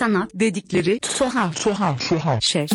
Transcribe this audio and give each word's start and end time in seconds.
Sanat 0.00 0.30
dedikleri 0.34 0.98
tuhaf 1.18 1.64
tuhaf 1.64 2.08
tuhaf 2.08 2.42
şey. 2.42 2.66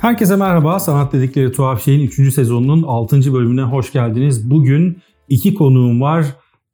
Herkese 0.00 0.36
merhaba. 0.36 0.80
Sanat 0.80 1.12
dedikleri 1.12 1.52
tuhaf 1.52 1.84
şeyin 1.84 2.06
3. 2.06 2.34
sezonunun 2.34 2.82
6. 2.82 3.34
bölümüne 3.34 3.62
hoş 3.62 3.92
geldiniz. 3.92 4.50
Bugün 4.50 4.98
iki 5.28 5.54
konuğum 5.54 6.00
var. 6.00 6.26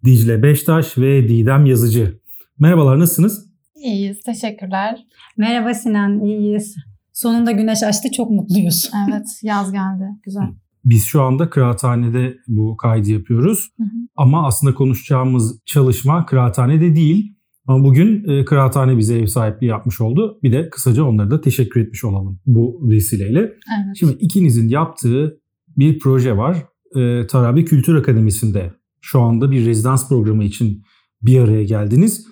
Dicle 0.04 0.42
Beştaş 0.42 0.98
ve 0.98 1.28
Didem 1.28 1.66
Yazıcı. 1.66 2.20
Merhabalar 2.58 2.98
nasılsınız? 2.98 3.46
İyiyiz, 3.76 4.22
teşekkürler. 4.22 5.06
Merhaba 5.36 5.74
Sinan, 5.74 6.20
iyiyiz. 6.20 6.76
Sonunda 7.12 7.50
güneş 7.50 7.82
açtı, 7.82 8.08
çok 8.16 8.30
mutluyuz. 8.30 8.90
Evet, 9.10 9.26
yaz 9.42 9.72
geldi. 9.72 10.04
Güzel. 10.22 10.48
Biz 10.84 11.04
şu 11.06 11.22
anda 11.22 11.50
kıraathanede 11.50 12.36
bu 12.46 12.76
kaydı 12.76 13.10
yapıyoruz. 13.10 13.68
Hı 13.76 13.82
hı. 13.82 13.88
Ama 14.16 14.46
aslında 14.46 14.74
konuşacağımız 14.74 15.60
çalışma 15.66 16.26
kıraathanede 16.26 16.96
değil. 16.96 17.34
Ama 17.66 17.84
bugün 17.84 18.28
e, 18.28 18.44
kıraathane 18.44 18.98
bize 18.98 19.18
ev 19.18 19.26
sahipliği 19.26 19.66
yapmış 19.66 20.00
oldu. 20.00 20.38
Bir 20.42 20.52
de 20.52 20.70
kısaca 20.70 21.04
onlara 21.04 21.30
da 21.30 21.40
teşekkür 21.40 21.80
etmiş 21.80 22.04
olalım 22.04 22.40
bu 22.46 22.80
vesileyle. 22.90 23.40
Evet. 23.40 23.96
Şimdi 23.98 24.12
ikinizin 24.12 24.68
yaptığı 24.68 25.40
bir 25.76 25.98
proje 25.98 26.36
var. 26.36 26.56
E, 26.96 27.26
Tarabi 27.26 27.64
Kültür 27.64 27.94
Akademisi'nde 27.94 28.72
şu 29.00 29.20
anda 29.20 29.50
bir 29.50 29.66
rezidans 29.66 30.08
programı 30.08 30.44
için 30.44 30.82
bir 31.22 31.40
araya 31.40 31.64
geldiniz. 31.64 32.26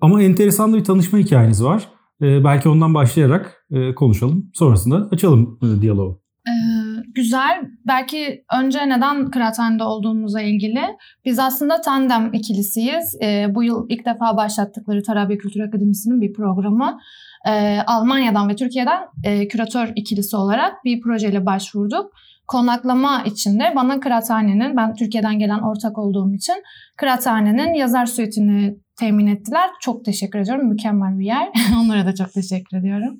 Ama 0.00 0.22
enteresan 0.22 0.72
da 0.72 0.76
bir 0.76 0.84
tanışma 0.84 1.18
hikayeniz 1.18 1.64
var. 1.64 1.88
E, 2.22 2.44
belki 2.44 2.68
ondan 2.68 2.94
başlayarak 2.94 3.66
e, 3.70 3.94
konuşalım. 3.94 4.50
Sonrasında 4.54 5.08
açalım 5.10 5.58
e, 5.62 5.82
diyaloğu. 5.82 6.20
Ee, 6.48 6.83
güzel. 7.14 7.64
Belki 7.86 8.44
önce 8.58 8.88
neden 8.88 9.30
kıraathanede 9.30 9.84
olduğumuza 9.84 10.40
ilgili. 10.40 10.80
Biz 11.24 11.38
aslında 11.38 11.80
tandem 11.80 12.32
ikilisiyiz. 12.32 13.16
Ee, 13.22 13.46
bu 13.54 13.62
yıl 13.62 13.86
ilk 13.88 14.06
defa 14.06 14.36
başlattıkları 14.36 15.02
Tarabya 15.02 15.38
Kültür 15.38 15.60
Akademisi'nin 15.60 16.20
bir 16.20 16.32
programı. 16.32 16.98
Ee, 17.48 17.78
Almanya'dan 17.86 18.48
ve 18.48 18.56
Türkiye'den 18.56 19.02
e, 19.24 19.48
küratör 19.48 19.92
ikilisi 19.96 20.36
olarak 20.36 20.84
bir 20.84 21.00
projeyle 21.00 21.46
başvurduk. 21.46 22.12
Konaklama 22.46 23.22
için 23.22 23.60
de 23.60 23.72
bana 23.76 24.00
kıraathanenin, 24.00 24.76
ben 24.76 24.94
Türkiye'den 24.94 25.38
gelen 25.38 25.58
ortak 25.58 25.98
olduğum 25.98 26.34
için 26.34 26.54
kıraathanenin 26.96 27.74
yazar 27.74 28.06
suitini 28.06 28.76
temin 28.98 29.26
ettiler. 29.26 29.70
Çok 29.80 30.04
teşekkür 30.04 30.38
ediyorum. 30.38 30.68
Mükemmel 30.68 31.18
bir 31.18 31.26
yer. 31.26 31.48
Onlara 31.80 32.06
da 32.06 32.14
çok 32.14 32.32
teşekkür 32.32 32.76
ediyorum. 32.76 33.18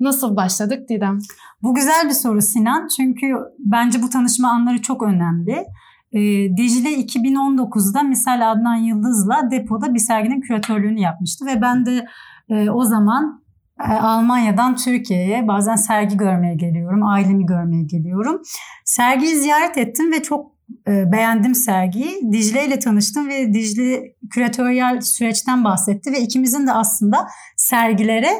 Nasıl 0.00 0.36
başladık 0.36 0.88
Didem? 0.88 1.18
Bu 1.62 1.74
güzel 1.74 2.04
bir 2.06 2.14
soru 2.14 2.42
Sinan. 2.42 2.88
Çünkü 2.96 3.26
bence 3.58 4.02
bu 4.02 4.10
tanışma 4.10 4.50
anları 4.50 4.82
çok 4.82 5.02
önemli. 5.02 5.66
Ee, 6.12 6.20
Dicle 6.56 6.94
2019'da 6.94 8.02
Misal 8.02 8.52
Adnan 8.52 8.76
Yıldız'la 8.76 9.50
depoda 9.50 9.94
bir 9.94 9.98
serginin 9.98 10.40
küratörlüğünü 10.40 11.00
yapmıştı. 11.00 11.46
Ve 11.46 11.60
ben 11.60 11.86
de 11.86 12.06
e, 12.48 12.70
o 12.70 12.84
zaman 12.84 13.42
e, 13.80 13.92
Almanya'dan 13.92 14.76
Türkiye'ye 14.76 15.48
bazen 15.48 15.76
sergi 15.76 16.16
görmeye 16.16 16.54
geliyorum, 16.54 17.06
ailemi 17.06 17.46
görmeye 17.46 17.82
geliyorum. 17.82 18.42
Sergiyi 18.84 19.36
ziyaret 19.36 19.78
ettim 19.78 20.12
ve 20.12 20.22
çok 20.22 20.52
e, 20.88 21.12
beğendim 21.12 21.54
sergiyi. 21.54 22.32
Dicle 22.32 22.66
ile 22.66 22.78
tanıştım 22.78 23.28
ve 23.28 23.54
Dicle 23.54 24.02
küratöryel 24.30 25.00
süreçten 25.00 25.64
bahsetti 25.64 26.12
ve 26.12 26.20
ikimizin 26.20 26.66
de 26.66 26.72
aslında 26.72 27.26
sergilere 27.56 28.30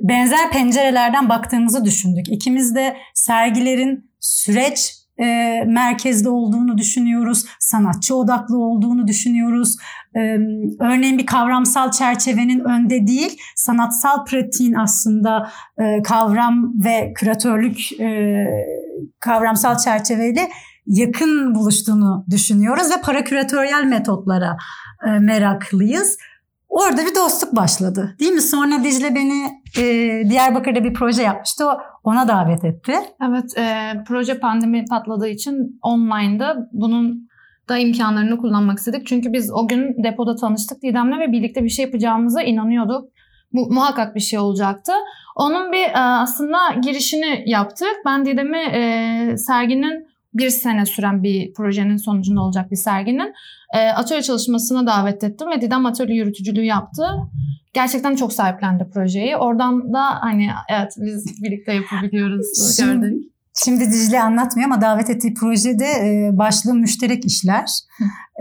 benzer 0.00 0.50
pencerelerden 0.50 1.28
baktığımızı 1.28 1.84
düşündük. 1.84 2.28
İkimiz 2.28 2.74
de 2.74 2.96
sergilerin 3.14 4.10
süreç 4.20 5.00
e, 5.18 5.24
merkezde 5.66 6.28
olduğunu 6.28 6.78
düşünüyoruz. 6.78 7.44
Sanatçı 7.58 8.14
odaklı 8.14 8.58
olduğunu 8.58 9.06
düşünüyoruz. 9.06 9.76
E, 10.16 10.20
örneğin 10.80 11.18
bir 11.18 11.26
kavramsal 11.26 11.90
çerçevenin 11.90 12.60
önde 12.60 13.06
değil, 13.06 13.38
sanatsal 13.56 14.24
pratiğin 14.24 14.74
aslında 14.74 15.50
e, 15.78 16.02
kavram 16.02 16.84
ve 16.84 17.12
küratörlük 17.16 18.00
e, 18.00 18.44
kavramsal 19.20 19.78
çerçeveyle 19.78 20.48
yakın 20.86 21.54
buluştuğunu 21.54 22.24
düşünüyoruz 22.30 22.90
ve 22.90 23.00
paraküratöryel 23.00 23.84
metotlara 23.84 24.56
e, 25.06 25.10
meraklıyız. 25.10 26.16
Orada 26.70 27.06
bir 27.06 27.14
dostluk 27.14 27.56
başladı. 27.56 28.16
Değil 28.20 28.32
mi? 28.32 28.40
Sonra 28.40 28.84
Dicle 28.84 29.14
beni 29.14 29.62
e, 29.78 29.84
Diyarbakır'da 30.30 30.84
bir 30.84 30.94
proje 30.94 31.22
yapmıştı. 31.22 31.66
O, 31.66 31.78
ona 32.04 32.28
davet 32.28 32.64
etti. 32.64 32.94
Evet, 33.28 33.58
e, 33.58 33.94
proje 34.06 34.38
pandemi 34.38 34.84
patladığı 34.84 35.28
için 35.28 35.78
online'da 35.82 36.68
bunun 36.72 37.30
da 37.68 37.78
imkanlarını 37.78 38.38
kullanmak 38.38 38.78
istedik. 38.78 39.06
Çünkü 39.06 39.32
biz 39.32 39.50
o 39.52 39.68
gün 39.68 40.04
depoda 40.04 40.36
tanıştık 40.36 40.82
Didem'le 40.82 41.20
ve 41.20 41.32
birlikte 41.32 41.64
bir 41.64 41.68
şey 41.68 41.84
yapacağımıza 41.84 42.42
inanıyorduk. 42.42 43.08
Bu 43.52 43.72
muhakkak 43.72 44.14
bir 44.14 44.20
şey 44.20 44.38
olacaktı. 44.38 44.92
Onun 45.36 45.72
bir 45.72 45.84
e, 45.84 45.98
aslında 45.98 46.58
girişini 46.82 47.42
yaptık. 47.46 47.96
Ben 48.06 48.26
Didem'i 48.26 48.58
e, 48.58 49.36
serginin 49.36 50.09
bir 50.34 50.50
sene 50.50 50.86
süren 50.86 51.22
bir 51.22 51.52
projenin 51.52 51.96
sonucunda 51.96 52.42
olacak 52.42 52.70
bir 52.70 52.76
serginin 52.76 53.34
e, 53.74 53.88
atölye 53.88 54.22
çalışmasına 54.22 54.86
davet 54.86 55.24
ettim 55.24 55.50
ve 55.50 55.60
Didem 55.60 55.86
atölye 55.86 56.16
yürütücülüğü 56.16 56.64
yaptı. 56.64 57.02
Gerçekten 57.72 58.16
çok 58.16 58.32
sahiplendi 58.32 58.86
projeyi. 58.94 59.36
Oradan 59.36 59.92
da 59.92 60.04
hani 60.20 60.50
evet 60.70 60.92
biz 60.96 61.42
birlikte 61.42 61.72
yapabiliyoruz 61.72 62.76
gördük. 62.80 63.30
Şimdi 63.54 63.84
Dicle 63.84 64.22
anlatmıyor 64.22 64.70
ama 64.70 64.80
davet 64.80 65.10
ettiği 65.10 65.34
projede 65.34 65.84
e, 65.84 66.38
başlığı 66.38 66.74
müşterek 66.74 67.24
işler 67.24 67.68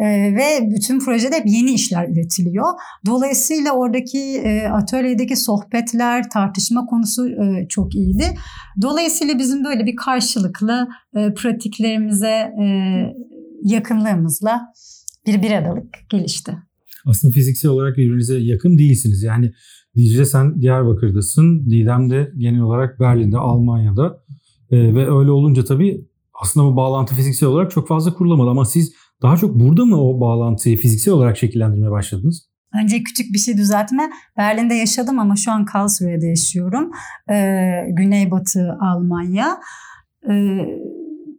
e, 0.02 0.06
ve 0.36 0.70
bütün 0.76 1.00
projede 1.00 1.36
hep 1.36 1.46
yeni 1.46 1.72
işler 1.72 2.10
üretiliyor. 2.10 2.66
Dolayısıyla 3.06 3.72
oradaki 3.72 4.20
e, 4.20 4.68
atölyedeki 4.68 5.36
sohbetler, 5.36 6.30
tartışma 6.30 6.86
konusu 6.86 7.30
e, 7.30 7.68
çok 7.70 7.96
iyiydi. 7.96 8.38
Dolayısıyla 8.82 9.40
bizim 9.40 9.64
böyle 9.64 9.86
bir 9.86 9.96
karşılıklı 9.96 10.88
e, 11.16 11.34
pratiklerimize 11.34 12.54
e, 12.64 12.66
yakınlığımızla 13.64 14.62
bir 15.28 15.42
bir 15.42 15.52
adalık 15.52 16.10
gelişti. 16.10 16.58
Aslında 17.06 17.34
fiziksel 17.34 17.72
olarak 17.72 17.98
birbirinize 17.98 18.38
yakın 18.40 18.78
değilsiniz. 18.78 19.24
Yani 19.24 19.52
Dicle 19.96 20.26
sen 20.26 20.62
Diyarbakır'dasın, 20.62 21.70
Didem 21.70 22.10
de 22.10 22.32
genel 22.38 22.62
olarak 22.62 23.00
Berlin'de, 23.00 23.38
Almanya'da. 23.38 24.24
Ee, 24.72 24.96
ve 24.96 25.00
öyle 25.00 25.32
olunca 25.32 25.66
tabii 25.66 26.06
aslında 26.42 26.66
bu 26.66 26.76
bağlantı 26.76 27.16
fiziksel 27.16 27.50
olarak 27.50 27.72
çok 27.72 27.88
fazla 27.88 28.14
kurulamadı. 28.14 28.50
Ama 28.50 28.66
siz 28.66 28.94
daha 29.22 29.38
çok 29.38 29.56
burada 29.56 29.86
mı 29.86 30.02
o 30.02 30.20
bağlantıyı 30.20 30.78
fiziksel 30.78 31.14
olarak 31.14 31.38
şekillendirmeye 31.38 31.92
başladınız? 31.92 32.50
Önce 32.84 33.04
küçük 33.04 33.34
bir 33.34 33.40
şey 33.40 33.58
düzeltme. 33.58 34.10
Berlin'de 34.38 34.74
yaşadım 34.74 35.20
ama 35.20 35.36
şu 35.36 35.52
an 35.52 35.66
Karlsruhe'de 35.66 36.28
yaşıyorum. 36.28 36.92
Ee, 37.32 37.86
Güneybatı 37.90 38.78
Almanya. 38.82 39.58
Ee, 40.30 40.60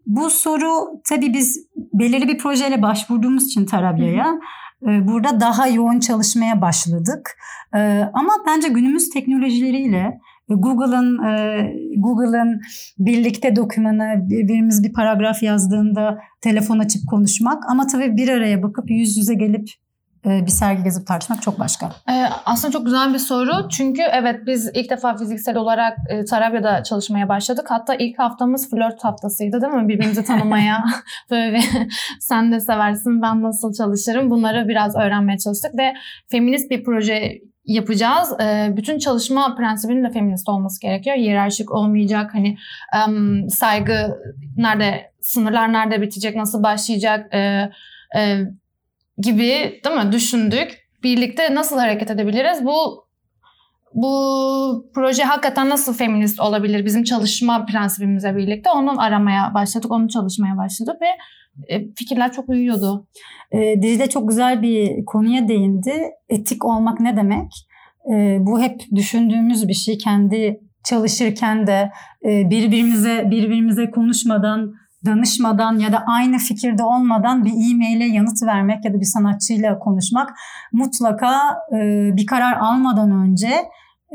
bu 0.07 0.31
soru 0.31 1.01
tabii 1.09 1.33
biz 1.33 1.67
belirli 1.77 2.29
bir 2.29 2.39
projeyle 2.39 2.83
başvurduğumuz 2.83 3.47
için 3.47 3.67
Tarabya'ya 3.67 4.39
e, 4.83 5.09
burada 5.09 5.41
daha 5.41 5.69
yoğun 5.69 6.01
çalışmaya 6.01 6.61
başladık. 6.61 7.37
E, 7.75 7.79
ama 8.15 8.33
bence 8.47 8.69
günümüz 8.69 9.11
teknolojileriyle 9.11 10.21
Google'ın 10.55 11.25
e, 11.25 11.75
Google'ın 11.97 12.61
birlikte 12.99 13.57
dokümanı 13.57 14.29
birbirimiz 14.31 14.85
bir 14.85 14.93
paragraf 14.93 15.43
yazdığında 15.43 16.19
telefon 16.41 16.79
açıp 16.79 17.03
konuşmak. 17.11 17.71
Ama 17.71 17.87
tabii 17.87 18.17
bir 18.17 18.29
araya 18.29 18.63
bakıp 18.63 18.91
yüz 18.91 19.17
yüze 19.17 19.35
gelip 19.35 19.69
bir 20.25 20.51
sergi 20.51 20.83
gezip 20.83 21.07
tartışmak 21.07 21.43
çok 21.43 21.59
başka. 21.59 21.87
Ee, 22.11 22.27
aslında 22.45 22.73
çok 22.73 22.85
güzel 22.85 23.15
bir 23.15 23.19
soru. 23.19 23.69
Çünkü 23.69 24.03
evet 24.03 24.47
biz 24.47 24.71
ilk 24.75 24.91
defa 24.91 25.17
fiziksel 25.17 25.57
olarak 25.57 25.99
e, 26.09 26.25
Tarabya'da 26.25 26.83
çalışmaya 26.83 27.29
başladık. 27.29 27.67
Hatta 27.69 27.95
ilk 27.95 28.19
haftamız 28.19 28.71
flört 28.71 29.05
haftasıydı 29.05 29.61
değil 29.63 29.73
mi? 29.73 29.89
Birbirimizi 29.89 30.25
tanımaya 30.25 30.85
böyle 31.31 31.61
sen 32.21 32.53
de 32.53 32.61
seversin 32.61 33.23
ben 33.23 33.43
nasıl 33.43 33.73
çalışırım 33.73 34.31
bunları 34.31 34.69
biraz 34.69 34.97
öğrenmeye 34.97 35.39
çalıştık 35.39 35.79
ve 35.79 35.95
feminist 36.31 36.71
bir 36.71 36.85
proje 36.85 37.39
yapacağız. 37.65 38.33
Ee, 38.41 38.69
bütün 38.77 38.99
çalışma 38.99 39.55
prensibinin 39.57 40.05
de 40.05 40.11
feminist 40.11 40.49
olması 40.49 40.81
gerekiyor. 40.81 41.17
Hiyerarşik 41.17 41.71
olmayacak. 41.71 42.31
Hani 42.35 42.57
saygı 43.51 44.19
nerede, 44.57 45.13
sınırlar 45.21 45.73
nerede 45.73 46.03
bitecek, 46.03 46.37
nasıl 46.37 46.63
başlayacak 46.63 47.35
e, 47.35 47.71
gibi 49.23 49.81
değil 49.85 50.07
mi 50.07 50.13
düşündük. 50.13 50.79
Birlikte 51.03 51.55
nasıl 51.55 51.79
hareket 51.79 52.11
edebiliriz? 52.11 52.65
Bu 52.65 53.05
bu 53.95 54.91
proje 54.95 55.23
hakikaten 55.23 55.69
nasıl 55.69 55.95
feminist 55.95 56.41
olabilir 56.41 56.85
bizim 56.85 57.05
çalışma 57.05 57.67
prensibimize 57.67 58.37
birlikte 58.37 58.71
onu 58.71 59.03
aramaya 59.03 59.55
başladık, 59.55 59.91
onu 59.93 60.09
çalışmaya 60.09 60.57
başladık 60.57 60.97
ve 61.03 61.07
e, 61.75 61.95
fikirler 61.95 62.33
çok 62.33 62.49
uyuyordu. 62.49 63.07
E, 63.53 63.83
Dicle 63.83 64.09
çok 64.09 64.29
güzel 64.29 64.63
bir 64.63 65.05
konuya 65.05 65.49
değindi. 65.49 66.11
Etik 66.29 66.65
olmak 66.65 67.01
ne 67.01 67.17
demek? 67.17 67.53
E, 68.15 68.39
bu 68.41 68.61
hep 68.61 68.81
düşündüğümüz 68.95 69.69
bir 69.69 69.75
şey. 69.75 69.99
Kendi 69.99 70.61
çalışırken 70.85 71.67
de 71.67 71.91
e, 72.25 72.51
birbirimize 72.51 73.31
birbirimize 73.31 73.91
konuşmadan 73.91 74.73
danışmadan 75.05 75.79
ya 75.79 75.93
da 75.93 76.05
aynı 76.07 76.39
fikirde 76.39 76.83
olmadan 76.83 77.45
bir 77.45 77.51
e-maile 77.51 78.05
yanıt 78.05 78.43
vermek 78.47 78.85
ya 78.85 78.95
da 78.95 79.01
bir 79.01 79.11
sanatçıyla 79.15 79.79
konuşmak 79.79 80.31
mutlaka 80.73 81.33
e, 81.77 82.11
bir 82.17 82.27
karar 82.27 82.57
almadan 82.61 83.11
önce 83.11 83.47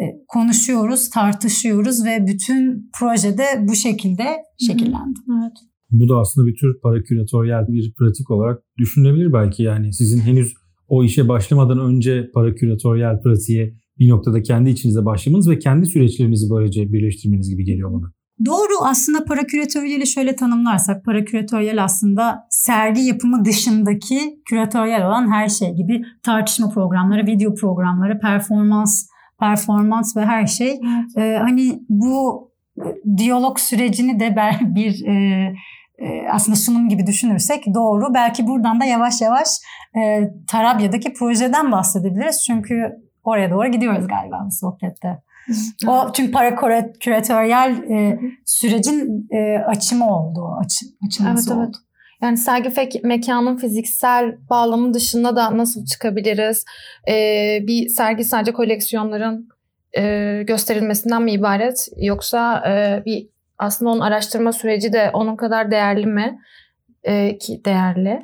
e, 0.02 0.04
konuşuyoruz, 0.28 1.10
tartışıyoruz 1.10 2.06
ve 2.06 2.28
bütün 2.28 2.90
projede 3.00 3.46
bu 3.68 3.76
şekilde 3.76 4.24
şekillendi. 4.68 5.20
Evet. 5.30 5.54
Bu 5.92 6.10
da 6.10 6.20
aslında 6.20 6.48
bir 6.48 6.56
tür 6.56 6.82
paraküratöryel 6.84 7.68
bir 7.68 7.94
pratik 7.98 8.32
olarak 8.32 8.64
düşünülebilir 8.78 9.34
belki 9.34 9.64
yani 9.64 9.94
sizin 9.94 10.20
henüz 10.22 10.54
o 10.88 11.04
işe 11.04 11.28
başlamadan 11.28 11.80
önce 11.80 12.30
paraküratöryel 12.34 13.22
pratiğe 13.22 13.74
bir 14.00 14.10
noktada 14.10 14.42
kendi 14.42 14.70
içinize 14.70 15.06
başlamanız 15.06 15.50
ve 15.50 15.60
kendi 15.60 15.86
süreçlerinizi 15.86 16.50
böylece 16.50 16.94
birleştirmeniz 16.94 17.50
gibi 17.50 17.64
geliyor 17.64 17.94
bana. 17.94 18.12
Doğru 18.46 18.74
aslında 18.82 19.26
paraküratöryeli 19.26 20.08
şöyle 20.08 20.36
tanımlarsak 20.36 21.06
paraküratöryel 21.06 21.84
aslında 21.84 22.48
sergi 22.50 23.02
yapımı 23.02 23.46
dışındaki 23.46 24.40
küratöryel 24.50 25.08
olan 25.08 25.32
her 25.32 25.50
şey 25.50 25.74
gibi 25.74 26.02
tartışma 26.24 26.70
programları, 26.70 27.26
video 27.26 27.56
programları, 27.56 28.20
performans, 28.20 29.08
performans 29.40 30.18
ve 30.18 30.26
her 30.26 30.48
şey. 30.48 30.70
Evet. 30.70 31.18
Ee, 31.18 31.38
hani 31.42 31.80
bu 31.90 32.52
e, 32.78 33.18
diyalog 33.18 33.60
sürecini 33.60 34.20
de 34.20 34.36
bir 34.62 35.06
e, 35.06 35.14
e, 35.98 36.30
aslında 36.32 36.56
sunum 36.56 36.90
gibi 36.90 37.08
düşünürsek 37.08 37.66
doğru. 37.74 38.14
Belki 38.14 38.48
buradan 38.48 38.80
da 38.80 38.86
yavaş 38.86 39.22
yavaş 39.22 39.48
e, 39.98 40.30
Tarabya'daki 40.48 41.14
projeden 41.14 41.72
bahsedebiliriz. 41.72 42.44
Çünkü 42.48 42.92
oraya 43.24 43.52
doğru 43.52 43.68
gidiyoruz 43.68 44.08
galiba 44.08 44.44
bu 44.48 44.52
sohbette. 44.52 45.25
O 45.88 46.12
çünkü 46.14 46.32
para 46.32 46.56
küratöryel 47.00 47.72
e, 47.90 48.20
sürecin 48.46 49.28
e, 49.32 49.58
açımı 49.60 50.18
oldu. 50.18 50.50
Açı, 50.66 50.86
açılması 51.08 51.50
Evet, 51.50 51.58
oldu. 51.58 51.66
evet. 51.66 51.76
Yani 52.22 52.38
sergi 52.38 52.70
fek- 52.70 53.08
mekanın 53.08 53.58
fiziksel 53.58 54.36
bağlamı 54.50 54.94
dışında 54.94 55.36
da 55.36 55.58
nasıl 55.58 55.86
çıkabiliriz? 55.86 56.66
Ee, 57.10 57.60
bir 57.68 57.90
sergi 57.90 58.24
sadece 58.24 58.54
koleksiyonların 58.54 59.50
e, 59.98 60.44
gösterilmesinden 60.48 61.22
mi 61.22 61.32
ibaret? 61.32 61.88
Yoksa 61.98 62.64
e, 62.70 63.04
bir 63.06 63.28
aslında 63.58 63.92
onun 63.92 64.00
araştırma 64.00 64.52
süreci 64.54 64.94
de 64.94 65.10
onun 65.14 65.36
kadar 65.36 65.72
değerli 65.72 66.06
mi? 66.06 66.40
Ee, 67.08 67.38
ki 67.38 67.62
değerli. 67.66 68.22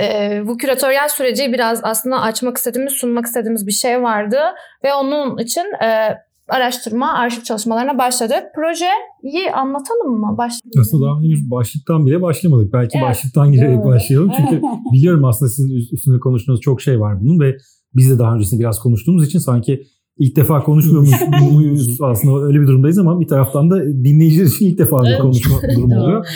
Ee, 0.00 0.42
bu 0.46 0.56
küratöryel 0.56 1.08
süreci 1.08 1.52
biraz 1.52 1.80
aslında 1.82 2.20
açmak 2.20 2.56
istediğimiz, 2.56 2.92
sunmak 2.92 3.26
istediğimiz 3.26 3.66
bir 3.66 3.72
şey 3.72 4.02
vardı 4.02 4.38
ve 4.84 4.94
onun 4.94 5.38
için 5.38 5.62
e, 5.82 6.18
araştırma, 6.48 7.14
arşiv 7.14 7.42
çalışmalarına 7.42 7.98
başladık. 7.98 8.42
Projeyi 8.54 9.52
anlatalım 9.52 10.20
mı? 10.20 10.34
Başlayalım. 10.38 10.80
Aslında 10.80 11.06
daha 11.06 11.18
henüz 11.18 11.50
başlıktan 11.50 12.06
bile 12.06 12.22
başlamadık. 12.22 12.72
Belki 12.72 12.98
Evet, 12.98 13.08
başlıktan 13.08 13.52
girerek 13.52 13.84
başlayalım. 13.84 14.32
Çünkü 14.36 14.62
biliyorum 14.92 15.24
aslında 15.24 15.48
sizin 15.48 15.76
üst- 15.76 15.92
üstünde 15.92 16.18
konuştuğunuz 16.18 16.60
çok 16.60 16.82
şey 16.82 17.00
var 17.00 17.20
bunun 17.20 17.40
ve 17.40 17.56
biz 17.94 18.10
de 18.10 18.18
daha 18.18 18.34
öncesinde 18.34 18.60
biraz 18.60 18.78
konuştuğumuz 18.78 19.26
için 19.26 19.38
sanki 19.38 19.86
ilk 20.20 20.36
defa 20.36 20.62
konuşmuyormuş 20.62 21.10
muyuz 21.52 21.98
aslında 22.02 22.46
öyle 22.46 22.60
bir 22.60 22.66
durumdayız 22.66 22.98
ama 22.98 23.20
bir 23.20 23.26
taraftan 23.26 23.70
da 23.70 23.84
dinleyiciler 23.84 24.46
için 24.46 24.66
ilk 24.66 24.78
defa 24.78 25.02
bir 25.02 25.18
konuşma 25.18 25.56
durumu 25.76 26.02
oluyor. 26.02 26.26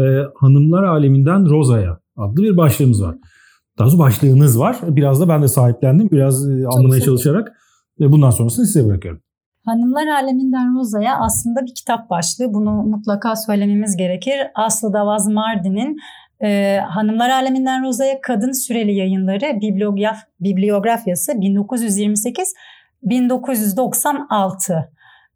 Ee, 0.00 0.02
Hanımlar 0.34 0.82
Aleminden 0.84 1.50
Roza'ya 1.50 1.98
adlı 2.16 2.42
bir 2.42 2.56
başlığımız 2.56 3.02
var. 3.02 3.16
Daha 3.78 3.86
doğrusu 3.86 3.98
başlığınız 3.98 4.58
var. 4.58 4.76
Biraz 4.82 5.20
da 5.20 5.28
ben 5.28 5.42
de 5.42 5.48
sahiplendim. 5.48 6.08
Biraz 6.10 6.50
e, 6.50 6.52
anlamaya 6.52 6.98
güzel. 6.98 7.04
çalışarak. 7.04 7.52
E, 8.00 8.12
bundan 8.12 8.30
sonrasını 8.30 8.66
size 8.66 8.86
bırakıyorum. 8.86 9.20
Hanımlar 9.64 10.06
Aleminden 10.06 10.78
Roza'ya 10.78 11.18
aslında 11.20 11.60
bir 11.66 11.74
kitap 11.74 12.10
başlığı. 12.10 12.54
Bunu 12.54 12.70
mutlaka 12.70 13.36
söylememiz 13.36 13.96
gerekir. 13.96 14.34
Aslı 14.54 14.92
Davaz 14.92 15.28
Mardin'in 15.28 15.96
e, 16.44 16.78
Hanımlar 16.88 17.30
Aleminden 17.30 17.84
Roza'ya 17.84 18.20
Kadın 18.20 18.52
Süreli 18.52 18.94
Yayınları 18.94 19.60
bibliograf, 19.60 20.16
bibliografyası 20.40 21.40
1928-1996. 23.06 24.88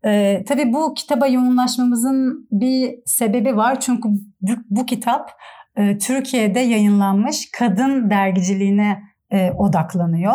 E, 0.05 0.45
tabii 0.49 0.73
bu 0.73 0.95
kitaba 0.95 1.27
yoğunlaşmamızın 1.27 2.49
bir 2.51 2.95
sebebi 3.05 3.57
var. 3.57 3.81
Çünkü 3.81 4.09
bu, 4.41 4.53
bu 4.71 4.87
kitap 4.87 5.31
e, 5.77 5.99
Türkiye'de 5.99 6.61
yayınlanmış 6.61 7.49
kadın 7.59 8.11
dergiciliğine 8.11 9.03
e, 9.31 9.51
odaklanıyor. 9.51 10.35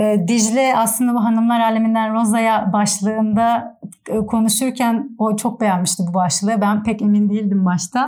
E, 0.00 0.28
Dicle 0.28 0.76
aslında 0.76 1.14
bu 1.14 1.24
Hanımlar 1.24 1.60
Aleminden 1.60 2.14
Roza'ya 2.14 2.72
başlığında 2.72 3.78
e, 4.08 4.16
konuşurken 4.26 5.08
o 5.18 5.36
çok 5.36 5.60
beğenmişti 5.60 6.02
bu 6.08 6.14
başlığı. 6.14 6.60
Ben 6.60 6.82
pek 6.82 7.02
emin 7.02 7.30
değildim 7.30 7.64
başta. 7.64 8.06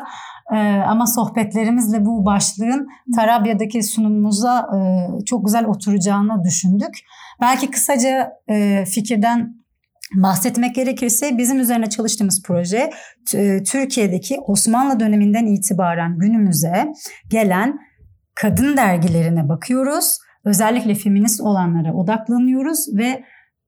E, 0.54 0.58
ama 0.86 1.06
sohbetlerimizle 1.06 2.06
bu 2.06 2.24
başlığın 2.24 2.88
Tarabya'daki 3.16 3.82
sunumumuza 3.82 4.68
e, 4.76 4.80
çok 5.24 5.46
güzel 5.46 5.64
oturacağını 5.64 6.44
düşündük. 6.44 6.94
Belki 7.40 7.70
kısaca 7.70 8.32
e, 8.48 8.84
fikirden 8.84 9.60
bahsetmek 10.14 10.74
gerekirse 10.74 11.38
bizim 11.38 11.60
üzerine 11.60 11.86
çalıştığımız 11.88 12.42
proje 12.42 12.90
Türkiye'deki 13.66 14.40
Osmanlı 14.46 15.00
döneminden 15.00 15.46
itibaren 15.46 16.18
günümüze 16.18 16.92
gelen 17.28 17.78
kadın 18.34 18.76
dergilerine 18.76 19.48
bakıyoruz. 19.48 20.18
Özellikle 20.44 20.94
feminist 20.94 21.40
olanlara 21.40 21.94
odaklanıyoruz 21.94 22.96
ve 22.96 23.24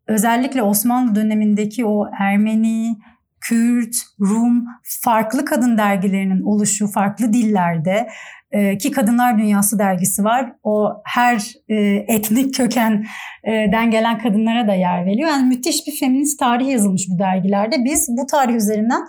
özellikle 0.07 0.63
Osmanlı 0.63 1.15
dönemindeki 1.15 1.85
o 1.85 2.07
Ermeni, 2.19 2.97
Kürt, 3.41 3.97
Rum 4.21 4.65
farklı 5.05 5.45
kadın 5.45 5.79
dergilerinin 5.79 6.43
oluşu 6.43 6.87
farklı 6.87 7.33
dillerde 7.33 8.09
e, 8.51 8.79
ki 8.79 8.91
Kadınlar 8.91 9.39
Dünyası 9.39 9.79
dergisi 9.79 10.25
var. 10.25 10.53
O 10.63 10.89
her 11.05 11.43
e, 11.69 11.75
etnik 12.09 12.55
kökenden 12.55 13.91
gelen 13.91 14.19
kadınlara 14.19 14.69
da 14.69 14.75
yer 14.75 15.07
veriyor. 15.07 15.29
Yani 15.29 15.49
müthiş 15.49 15.87
bir 15.87 15.97
feminist 16.01 16.39
tarih 16.39 16.69
yazılmış 16.69 17.03
bu 17.09 17.19
dergilerde. 17.19 17.77
Biz 17.85 18.09
bu 18.09 18.27
tarih 18.27 18.55
üzerinden 18.55 19.03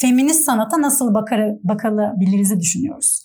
feminist 0.00 0.44
sanata 0.44 0.82
nasıl 0.82 1.14
bakar, 1.14 1.40
bakılabiliriz'i 1.62 2.60
düşünüyoruz. 2.60 3.23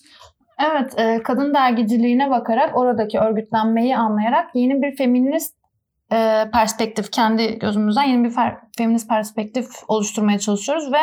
Evet, 0.59 0.99
e, 0.99 1.23
kadın 1.23 1.53
dergiciliğine 1.53 2.29
bakarak 2.29 2.77
oradaki 2.77 3.19
örgütlenmeyi 3.19 3.97
anlayarak 3.97 4.55
yeni 4.55 4.81
bir 4.81 4.95
feminist 4.95 5.55
e, 6.11 6.49
perspektif, 6.53 7.11
kendi 7.11 7.59
gözümüzden 7.59 8.03
yeni 8.03 8.23
bir 8.23 8.33
feminist 8.77 9.09
perspektif 9.09 9.65
oluşturmaya 9.87 10.39
çalışıyoruz 10.39 10.93
ve 10.93 10.99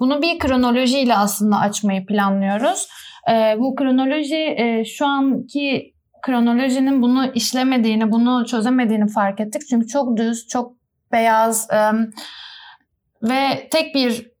bunu 0.00 0.22
bir 0.22 0.38
kronolojiyle 0.38 1.16
aslında 1.16 1.56
açmayı 1.56 2.06
planlıyoruz. 2.06 2.88
E, 3.30 3.56
bu 3.58 3.74
kronoloji 3.74 4.54
e, 4.56 4.84
şu 4.84 5.06
anki 5.06 5.94
kronolojinin 6.22 7.02
bunu 7.02 7.32
işlemediğini, 7.32 8.12
bunu 8.12 8.46
çözemediğini 8.46 9.08
fark 9.08 9.40
ettik. 9.40 9.62
Çünkü 9.70 9.86
çok 9.86 10.16
düz, 10.16 10.48
çok 10.48 10.72
beyaz 11.12 11.68
e, 11.70 11.78
ve 13.22 13.68
tek 13.70 13.94
bir 13.94 14.35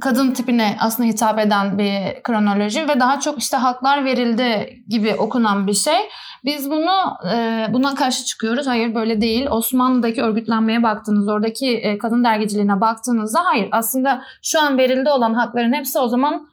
kadın 0.00 0.30
tipine 0.30 0.76
aslında 0.80 1.08
hitap 1.08 1.38
eden 1.38 1.78
bir 1.78 2.22
kronoloji 2.22 2.88
ve 2.88 3.00
daha 3.00 3.20
çok 3.20 3.38
işte 3.38 3.56
haklar 3.56 4.04
verildi 4.04 4.82
gibi 4.88 5.14
okunan 5.14 5.66
bir 5.66 5.74
şey. 5.74 5.98
Biz 6.44 6.70
bunu 6.70 7.16
e, 7.32 7.66
buna 7.72 7.94
karşı 7.94 8.24
çıkıyoruz. 8.24 8.66
Hayır 8.66 8.94
böyle 8.94 9.20
değil. 9.20 9.46
Osmanlı'daki 9.50 10.22
örgütlenmeye 10.22 10.82
baktığınız, 10.82 11.28
oradaki 11.28 11.76
e, 11.76 11.98
kadın 11.98 12.24
dergiciliğine 12.24 12.80
baktığınızda 12.80 13.44
hayır. 13.44 13.68
Aslında 13.72 14.22
şu 14.42 14.60
an 14.60 14.78
verildi 14.78 15.10
olan 15.10 15.34
hakların 15.34 15.72
hepsi 15.72 15.98
o 15.98 16.08
zaman 16.08 16.48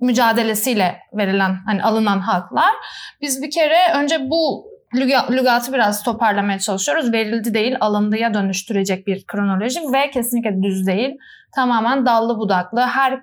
mücadelesiyle 0.00 0.98
verilen, 1.12 1.56
hani 1.66 1.84
alınan 1.84 2.18
haklar. 2.20 2.72
Biz 3.20 3.42
bir 3.42 3.50
kere 3.50 3.78
önce 3.94 4.30
bu 4.30 4.71
lügatı 5.30 5.72
biraz 5.72 6.02
toparlamaya 6.02 6.58
çalışıyoruz. 6.58 7.12
Verildi 7.12 7.54
değil, 7.54 7.76
alındıya 7.80 8.34
dönüştürecek 8.34 9.06
bir 9.06 9.24
kronoloji 9.26 9.80
ve 9.80 10.10
kesinlikle 10.10 10.62
düz 10.62 10.86
değil. 10.86 11.18
Tamamen 11.54 12.06
dallı 12.06 12.38
budaklı. 12.38 12.80
Her 12.80 13.22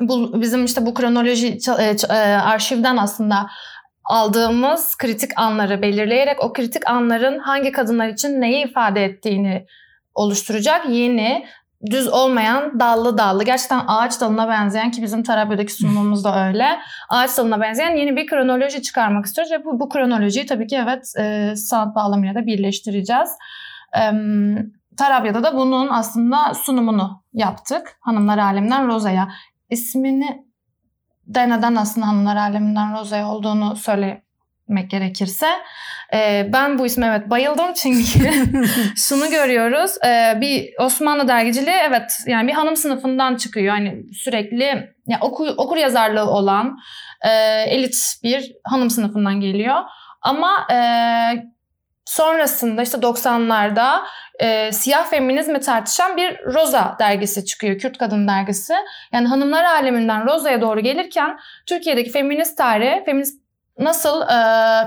bu 0.00 0.42
bizim 0.42 0.64
işte 0.64 0.86
bu 0.86 0.94
kronoloji 0.94 1.58
e, 1.78 1.96
e, 2.08 2.14
arşivden 2.36 2.96
aslında 2.96 3.50
aldığımız 4.04 4.96
kritik 4.96 5.30
anları 5.36 5.82
belirleyerek 5.82 6.44
o 6.44 6.52
kritik 6.52 6.90
anların 6.90 7.38
hangi 7.38 7.72
kadınlar 7.72 8.08
için 8.08 8.40
neyi 8.40 8.64
ifade 8.64 9.04
ettiğini 9.04 9.66
oluşturacak 10.14 10.88
yeni 10.88 11.46
düz 11.90 12.08
olmayan 12.08 12.80
dallı 12.80 13.18
dallı 13.18 13.44
gerçekten 13.44 13.84
ağaç 13.86 14.20
dalına 14.20 14.48
benzeyen 14.48 14.90
ki 14.90 15.02
bizim 15.02 15.22
Tarabya'daki 15.22 15.72
sunumumuz 15.72 16.24
da 16.24 16.46
öyle 16.46 16.78
ağaç 17.08 17.38
dalına 17.38 17.60
benzeyen 17.60 17.96
yeni 17.96 18.16
bir 18.16 18.26
kronoloji 18.26 18.82
çıkarmak 18.82 19.26
istiyoruz 19.26 19.52
ve 19.52 19.64
bu, 19.64 19.80
bu 19.80 19.88
kronolojiyi 19.88 20.46
tabii 20.46 20.66
ki 20.66 20.76
evet 20.82 21.12
e, 21.18 21.56
sanat 21.56 21.94
bağlamıyla 21.94 22.34
da 22.34 22.46
birleştireceğiz. 22.46 23.30
E, 23.96 24.12
Tarabya'da 24.96 25.42
da 25.42 25.56
bunun 25.56 25.88
aslında 25.88 26.54
sunumunu 26.54 27.22
yaptık. 27.32 27.96
Hanımlar 28.00 28.38
Aleminden 28.38 28.88
Roza'ya. 28.88 29.28
İsmini 29.70 30.46
de 31.26 31.48
neden 31.48 31.74
aslında 31.74 32.06
Hanımlar 32.06 32.36
Aleminden 32.36 32.92
Roza'ya 32.92 33.28
olduğunu 33.28 33.76
söyle 33.76 34.21
etmek 34.72 34.90
gerekirse. 34.90 35.46
E, 36.14 36.48
ben 36.52 36.78
bu 36.78 36.86
isme 36.86 37.06
evet 37.06 37.30
bayıldım 37.30 37.72
çünkü 37.74 38.02
şunu 38.96 39.30
görüyoruz. 39.30 39.96
E, 40.04 40.40
bir 40.40 40.70
Osmanlı 40.78 41.28
dergiciliği 41.28 41.76
evet 41.88 42.12
yani 42.26 42.48
bir 42.48 42.52
hanım 42.52 42.76
sınıfından 42.76 43.36
çıkıyor. 43.36 43.66
Yani 43.66 44.14
sürekli 44.14 44.64
yani 45.06 45.20
oku, 45.20 45.44
okur 45.44 45.76
yazarlığı 45.76 46.30
olan 46.30 46.78
e, 47.24 47.30
elit 47.66 47.96
bir 48.22 48.52
hanım 48.64 48.90
sınıfından 48.90 49.40
geliyor. 49.40 49.76
Ama 50.22 50.66
e, 50.72 50.78
sonrasında 52.04 52.82
işte 52.82 52.98
90'larda 52.98 54.00
e, 54.40 54.72
siyah 54.72 55.10
feminizmi 55.10 55.60
tartışan 55.60 56.16
bir 56.16 56.38
Rosa 56.44 56.96
dergisi 56.98 57.44
çıkıyor. 57.44 57.78
Kürt 57.78 57.98
Kadın 57.98 58.28
dergisi. 58.28 58.74
Yani 59.12 59.26
hanımlar 59.26 59.64
aleminden 59.64 60.26
Rosa'ya 60.26 60.60
doğru 60.60 60.80
gelirken 60.80 61.38
Türkiye'deki 61.66 62.10
feminist 62.10 62.58
tarihi, 62.58 63.04
feminist 63.04 63.41
nasıl 63.84 64.22
e, 64.22 64.36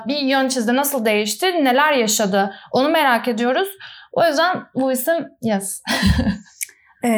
bir 0.07 0.17
yön 0.17 0.47
çizdi, 0.47 0.75
nasıl 0.75 1.05
değişti, 1.05 1.45
neler 1.45 1.93
yaşadı 1.93 2.53
onu 2.71 2.89
merak 2.89 3.27
ediyoruz. 3.27 3.67
O 4.11 4.25
yüzden 4.25 4.63
bu 4.75 4.91
isim 4.91 5.27
Yes. 5.41 5.81
e, 7.05 7.09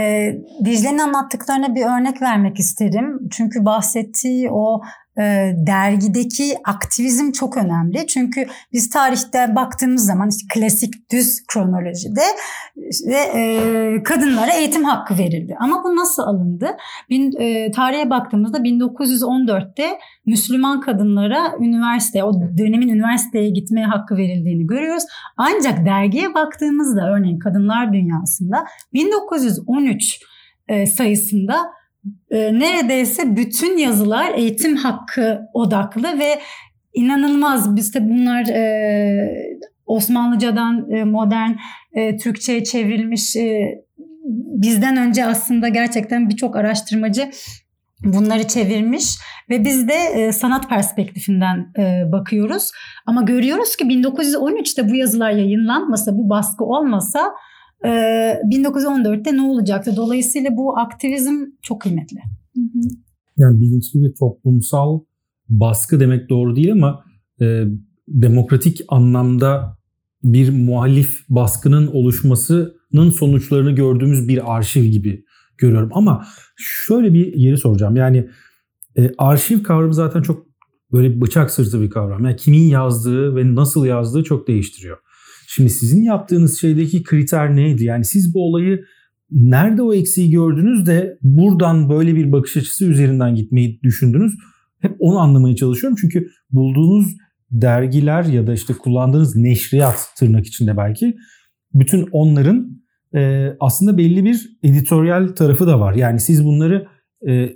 Dicle'nin 0.66 0.98
anlattıklarına 0.98 1.76
bir 1.76 1.86
örnek 1.86 2.22
vermek 2.22 2.60
isterim. 2.60 3.20
Çünkü 3.32 3.66
bahsettiği 3.66 4.52
o 4.52 4.82
e, 5.20 5.54
dergideki 5.68 6.56
aktivizm 6.66 7.32
çok 7.32 7.58
önemli. 7.58 8.08
Çünkü 8.08 8.46
biz 8.74 8.90
tarihte 8.90 9.56
baktığımız 9.56 10.06
zaman 10.06 10.30
işte 10.30 10.48
klasik 10.54 11.12
düz 11.12 11.44
kronolojide 11.48 12.22
işte, 12.90 13.16
e, 13.36 14.04
kadınlara 14.04 14.52
eğitim 14.54 14.84
hakkı 14.84 15.18
verildi. 15.18 15.56
Ama 15.60 15.84
bu 15.84 15.96
nasıl 15.96 16.24
alındı? 16.24 16.70
Bin, 17.10 17.32
e, 17.42 17.72
tarihe 17.72 18.10
baktığımızda 18.10 18.58
1914'te 18.58 20.00
Müslüman 20.26 20.82
kadınlara 20.82 21.52
üniversite, 21.60 22.24
o 22.24 22.34
dönemin 22.58 22.90
üniversiteye 22.90 23.50
gitmeye 23.50 23.86
hakkı 23.86 24.18
verildiğini 24.18 24.68
görüyoruz. 24.68 25.04
Ancak 25.38 25.86
dergiye 25.86 26.34
baktığımızda 26.34 27.10
örneğin 27.10 27.40
Kadınlar 27.40 27.94
Dünyası'nda 27.94 28.66
1913 28.94 30.20
e, 30.68 30.86
sayısında 30.86 31.77
e, 32.32 32.60
neredeyse 32.60 33.36
bütün 33.36 33.78
yazılar 33.78 34.34
eğitim 34.34 34.76
hakkı 34.76 35.42
odaklı 35.54 36.20
ve 36.20 36.40
inanılmaz. 36.94 37.76
Biz 37.76 37.94
bunlar 37.96 38.48
e, 38.48 39.58
Osmanlıcadan 39.86 40.92
e, 40.92 41.04
modern 41.04 41.52
e, 41.94 42.18
Türkçe'ye 42.18 42.64
çevrilmiş 42.64 43.36
e, 43.36 43.76
bizden 44.62 44.98
önce 44.98 45.26
aslında 45.26 45.68
gerçekten 45.68 46.30
birçok 46.30 46.56
araştırmacı 46.56 47.30
bunları 48.04 48.48
çevirmiş 48.48 49.18
ve 49.50 49.66
biz 49.66 49.88
de 49.88 49.94
e, 49.94 50.32
sanat 50.32 50.70
perspektifinden 50.70 51.74
e, 51.78 52.12
bakıyoruz. 52.12 52.72
Ama 53.06 53.22
görüyoruz 53.22 53.76
ki 53.76 53.84
1913'te 53.84 54.90
bu 54.90 54.96
yazılar 54.96 55.32
yayınlanmasa, 55.32 56.18
bu 56.18 56.30
baskı 56.30 56.64
olmasa 56.64 57.34
1914'te 57.84 59.30
ee, 59.30 59.38
ne 59.38 59.42
olacaktı? 59.42 59.94
Dolayısıyla 59.96 60.58
bu 60.58 60.78
aktivizm 60.78 61.46
çok 61.62 61.82
kıymetli. 61.82 62.18
Yani 63.38 63.62
bilinçli 63.62 64.04
bir 64.04 64.14
toplumsal 64.20 65.00
baskı 65.50 66.00
demek 66.00 66.30
doğru 66.30 66.56
değil 66.56 66.72
ama 66.72 67.04
e, 67.42 67.64
demokratik 68.08 68.82
anlamda 68.88 69.78
bir 70.24 70.50
muhalif 70.50 71.26
baskının 71.30 71.88
oluşmasının 71.88 73.10
sonuçlarını 73.10 73.72
gördüğümüz 73.72 74.28
bir 74.28 74.56
arşiv 74.56 74.84
gibi 74.84 75.26
görüyorum. 75.58 75.90
Ama 75.94 76.26
şöyle 76.58 77.14
bir 77.14 77.34
yeri 77.34 77.58
soracağım. 77.58 77.96
Yani 77.96 78.30
e, 78.98 79.12
arşiv 79.18 79.64
kavramı 79.64 79.94
zaten 79.94 80.22
çok 80.22 80.48
böyle 80.94 81.22
bıçak 81.22 81.52
sırtı 81.52 81.82
bir 81.82 81.90
kavram. 81.90 82.26
Yani 82.26 82.36
kimin 82.36 82.68
yazdığı 82.68 83.36
ve 83.36 83.56
nasıl 83.56 83.86
yazdığı 83.86 84.24
çok 84.24 84.48
değiştiriyor. 84.48 84.98
Şimdi 85.50 85.70
sizin 85.70 86.04
yaptığınız 86.04 86.60
şeydeki 86.60 87.04
kriter 87.04 87.56
neydi? 87.56 87.84
Yani 87.84 88.06
siz 88.06 88.34
bu 88.34 88.48
olayı 88.48 88.84
nerede 89.32 89.82
o 89.82 89.94
eksiği 89.94 90.32
gördünüz 90.32 90.88
de 90.88 91.18
buradan 91.22 91.90
böyle 91.90 92.16
bir 92.16 92.32
bakış 92.32 92.58
açısı 92.58 92.86
üzerinden 92.86 93.36
gitmeyi 93.36 93.82
düşündünüz? 93.84 94.34
Hep 94.80 94.96
onu 95.00 95.20
anlamaya 95.20 95.56
çalışıyorum. 95.56 95.98
Çünkü 96.02 96.28
bulduğunuz 96.52 97.16
dergiler 97.52 98.24
ya 98.24 98.48
da 98.48 98.54
işte 98.54 98.74
kullandığınız 98.74 99.36
neşriyat 99.36 100.08
tırnak 100.18 100.46
içinde 100.46 100.78
belki 100.78 101.16
bütün 101.74 102.08
onların 102.12 102.82
e, 103.16 103.50
aslında 103.60 103.98
belli 103.98 104.24
bir 104.24 104.58
editoryal 104.64 105.28
tarafı 105.28 105.68
da 105.68 105.80
var. 105.80 105.94
Yani 105.94 106.20
siz 106.20 106.46
bunları 106.46 106.88
e, 107.28 107.50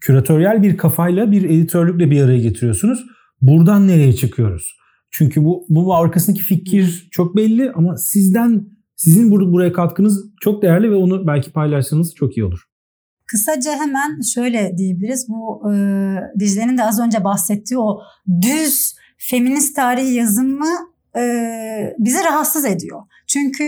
küratöryel 0.00 0.62
bir 0.62 0.76
kafayla 0.76 1.32
bir 1.32 1.44
editörlükle 1.44 2.10
bir 2.10 2.22
araya 2.22 2.38
getiriyorsunuz. 2.38 3.04
Buradan 3.40 3.88
nereye 3.88 4.12
çıkıyoruz? 4.12 4.77
Çünkü 5.10 5.44
bu 5.44 5.66
bu 5.68 5.94
arkasındaki 5.94 6.42
fikir 6.42 7.08
çok 7.10 7.36
belli 7.36 7.72
ama 7.72 7.96
sizden 7.96 8.66
sizin 8.96 9.30
buraya 9.30 9.72
katkınız 9.72 10.24
çok 10.40 10.62
değerli 10.62 10.90
ve 10.90 10.94
onu 10.94 11.26
belki 11.26 11.52
paylaşsanız 11.52 12.14
çok 12.14 12.36
iyi 12.36 12.44
olur. 12.44 12.68
Kısaca 13.26 13.72
hemen 13.72 14.20
şöyle 14.20 14.78
diyebiliriz. 14.78 15.28
Bu 15.28 15.72
e, 15.72 15.74
Dicle'nin 16.38 16.78
de 16.78 16.84
az 16.84 17.00
önce 17.00 17.24
bahsettiği 17.24 17.78
o 17.78 18.00
düz 18.42 18.94
feminist 19.18 19.76
tarihi 19.76 20.14
yazımı 20.14 20.70
e, 21.16 21.22
bizi 21.98 22.24
rahatsız 22.24 22.64
ediyor. 22.64 23.02
Çünkü 23.26 23.64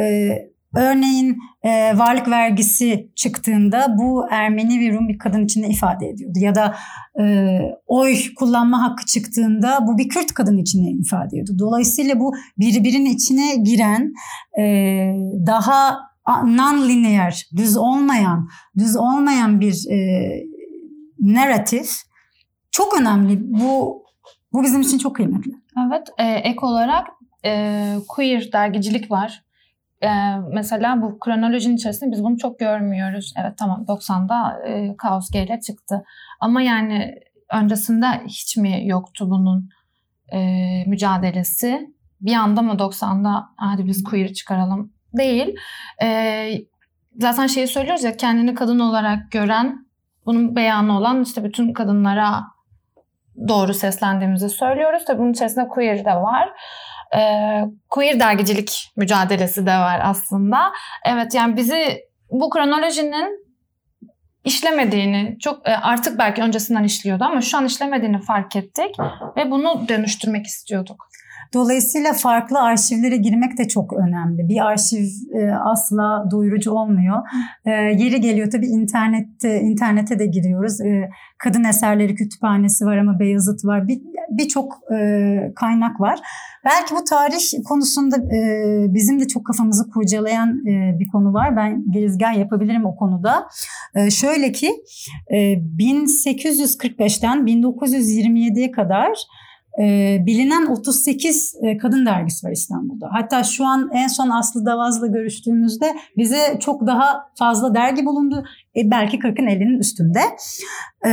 e, 0.00 0.28
Örneğin 0.74 1.38
e, 1.62 1.98
varlık 1.98 2.28
vergisi 2.28 3.10
çıktığında 3.16 3.96
bu 3.98 4.26
Ermeni 4.30 4.80
ve 4.80 4.94
Rum 4.94 5.08
bir 5.08 5.18
kadın 5.18 5.44
için 5.44 5.62
de 5.62 5.68
ifade 5.68 6.06
ediyordu. 6.06 6.38
Ya 6.40 6.54
da 6.54 6.76
e, 7.20 7.58
oy 7.86 8.14
kullanma 8.36 8.82
hakkı 8.82 9.06
çıktığında 9.06 9.78
bu 9.86 9.98
bir 9.98 10.08
Kürt 10.08 10.34
kadın 10.34 10.58
için 10.58 10.86
de 10.86 10.90
ifade 10.90 11.26
ediyordu. 11.28 11.52
Dolayısıyla 11.58 12.20
bu 12.20 12.34
birbirinin 12.58 13.10
içine 13.10 13.56
giren 13.56 14.12
e, 14.58 14.64
daha 15.46 15.98
non-linear, 16.28 17.56
düz 17.56 17.76
olmayan, 17.76 18.48
düz 18.78 18.96
olmayan 18.96 19.60
bir 19.60 19.90
e, 19.90 20.30
narratif 21.20 21.90
çok 22.70 23.00
önemli. 23.00 23.38
Bu 23.40 24.02
bu 24.52 24.62
bizim 24.62 24.80
için 24.80 24.98
çok 24.98 25.16
kıymetli. 25.16 25.52
Evet, 25.86 26.08
e, 26.18 26.24
ek 26.24 26.58
olarak 26.62 27.06
e, 27.44 27.94
queer 28.08 28.52
dergicilik 28.52 29.10
var 29.10 29.47
e, 30.02 30.08
mesela 30.52 31.02
bu 31.02 31.18
kronolojinin 31.18 31.76
içerisinde 31.76 32.12
biz 32.12 32.24
bunu 32.24 32.38
çok 32.38 32.58
görmüyoruz. 32.58 33.34
Evet 33.36 33.58
tamam 33.58 33.84
90'da 33.88 34.68
e, 34.68 34.96
Kaos 34.96 35.30
G 35.30 35.42
ile 35.42 35.60
çıktı. 35.60 36.04
Ama 36.40 36.62
yani 36.62 37.14
öncesinde 37.52 38.06
hiç 38.26 38.56
mi 38.56 38.82
yoktu 38.86 39.30
bunun 39.30 39.68
e, 40.32 40.38
mücadelesi? 40.86 41.94
Bir 42.20 42.34
anda 42.34 42.62
mı 42.62 42.72
90'da 42.72 43.48
hadi 43.56 43.86
biz 43.86 44.04
queer 44.04 44.32
çıkaralım? 44.32 44.92
Değil. 45.16 45.56
E, 46.02 46.48
zaten 47.18 47.46
şeyi 47.46 47.68
söylüyoruz 47.68 48.04
ya 48.04 48.16
kendini 48.16 48.54
kadın 48.54 48.78
olarak 48.78 49.30
gören, 49.30 49.86
bunun 50.26 50.56
beyanı 50.56 50.98
olan 50.98 51.22
işte 51.22 51.44
bütün 51.44 51.72
kadınlara 51.72 52.44
doğru 53.48 53.74
seslendiğimizi 53.74 54.48
söylüyoruz. 54.48 55.04
Tabii 55.06 55.18
bunun 55.18 55.32
içerisinde 55.32 55.68
queer 55.68 56.04
de 56.04 56.14
var 56.14 56.48
e, 57.16 57.20
queer 57.88 58.20
dergicilik 58.20 58.92
mücadelesi 58.96 59.66
de 59.66 59.74
var 59.74 60.00
aslında. 60.04 60.72
Evet 61.04 61.34
yani 61.34 61.56
bizi 61.56 62.08
bu 62.30 62.50
kronolojinin 62.50 63.48
işlemediğini 64.44 65.36
çok 65.40 65.68
e, 65.68 65.76
artık 65.76 66.18
belki 66.18 66.42
öncesinden 66.42 66.84
işliyordu 66.84 67.24
ama 67.24 67.40
şu 67.40 67.58
an 67.58 67.66
işlemediğini 67.66 68.20
fark 68.20 68.56
ettik 68.56 68.96
ve 69.36 69.50
bunu 69.50 69.88
dönüştürmek 69.88 70.46
istiyorduk. 70.46 71.08
Dolayısıyla 71.54 72.12
farklı 72.12 72.60
arşivlere 72.60 73.16
girmek 73.16 73.58
de 73.58 73.68
çok 73.68 73.92
önemli. 73.92 74.48
Bir 74.48 74.66
arşiv 74.66 75.04
e, 75.34 75.52
asla 75.52 76.24
doyurucu 76.30 76.70
olmuyor. 76.70 77.16
E, 77.64 77.70
yeri 77.70 78.20
geliyor 78.20 78.50
tabii 78.50 78.66
internette 78.66 79.60
internete 79.60 80.18
de 80.18 80.26
giriyoruz. 80.26 80.80
E, 80.80 81.10
kadın 81.38 81.64
eserleri 81.64 82.14
kütüphanesi 82.14 82.84
var 82.84 82.96
ama 82.96 83.18
Beyazıt 83.18 83.64
var. 83.64 83.88
Birçok 84.30 84.72
bir, 84.90 84.96
e, 84.96 85.52
kaynak 85.54 86.00
var. 86.00 86.18
Belki 86.64 86.94
bu 86.94 87.04
tarih 87.04 87.64
konusunda 87.68 88.16
e, 88.16 88.40
bizim 88.94 89.20
de 89.20 89.26
çok 89.26 89.46
kafamızı 89.46 89.90
kurcalayan 89.90 90.66
e, 90.66 90.98
bir 90.98 91.08
konu 91.08 91.32
var. 91.32 91.56
Ben 91.56 91.92
girizgah 91.92 92.38
yapabilirim 92.38 92.86
o 92.86 92.96
konuda. 92.96 93.48
E, 93.94 94.10
şöyle 94.10 94.52
ki 94.52 94.70
e, 95.28 95.36
1845'ten 95.36 97.38
1927'ye 97.38 98.70
kadar 98.70 99.12
e, 99.82 100.16
bilinen 100.26 100.66
38 100.66 101.54
e, 101.62 101.78
kadın 101.78 102.06
dergisi 102.06 102.46
var 102.46 102.52
İstanbul'da. 102.52 103.08
Hatta 103.12 103.44
şu 103.44 103.64
an 103.64 103.90
en 103.92 104.08
son 104.08 104.30
Aslı 104.30 104.66
Davaz'la 104.66 105.06
görüştüğümüzde 105.06 105.96
bize 106.16 106.58
çok 106.60 106.86
daha 106.86 107.20
fazla 107.38 107.74
dergi 107.74 108.06
bulundu. 108.06 108.44
E, 108.76 108.90
belki 108.90 109.18
40'ın 109.18 109.46
50'nin 109.46 109.78
üstünde. 109.78 110.20
E, 111.06 111.12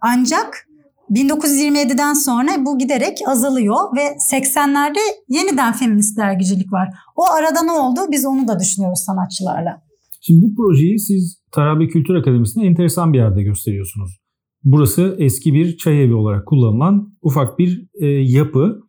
ancak 0.00 0.68
1927'den 1.10 2.14
sonra 2.14 2.50
bu 2.58 2.78
giderek 2.78 3.18
azalıyor 3.26 3.96
ve 3.96 4.16
80'lerde 4.32 4.98
yeniden 5.28 5.72
feminist 5.72 6.18
dergicilik 6.18 6.72
var. 6.72 6.88
O 7.16 7.24
arada 7.24 7.62
ne 7.62 7.72
oldu? 7.72 8.00
Biz 8.12 8.26
onu 8.26 8.48
da 8.48 8.58
düşünüyoruz 8.58 9.00
sanatçılarla. 9.06 9.82
Şimdi 10.20 10.46
bu 10.46 10.54
projeyi 10.54 10.98
siz 10.98 11.38
Tarabe 11.52 11.88
Kültür 11.88 12.14
Akademisi'nde 12.14 12.66
enteresan 12.66 13.12
bir 13.12 13.18
yerde 13.18 13.42
gösteriyorsunuz. 13.42 14.18
Burası 14.64 15.16
eski 15.18 15.54
bir 15.54 15.76
çay 15.76 16.04
evi 16.04 16.14
olarak 16.14 16.46
kullanılan 16.46 17.14
ufak 17.22 17.58
bir 17.58 17.88
e, 18.00 18.06
yapı. 18.06 18.80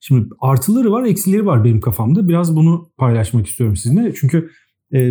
Şimdi 0.00 0.28
artıları 0.40 0.92
var, 0.92 1.04
eksileri 1.04 1.46
var 1.46 1.64
benim 1.64 1.80
kafamda. 1.80 2.28
Biraz 2.28 2.56
bunu 2.56 2.90
paylaşmak 2.96 3.46
istiyorum 3.46 3.76
sizinle. 3.76 4.14
Çünkü 4.14 4.50
e, 4.94 5.10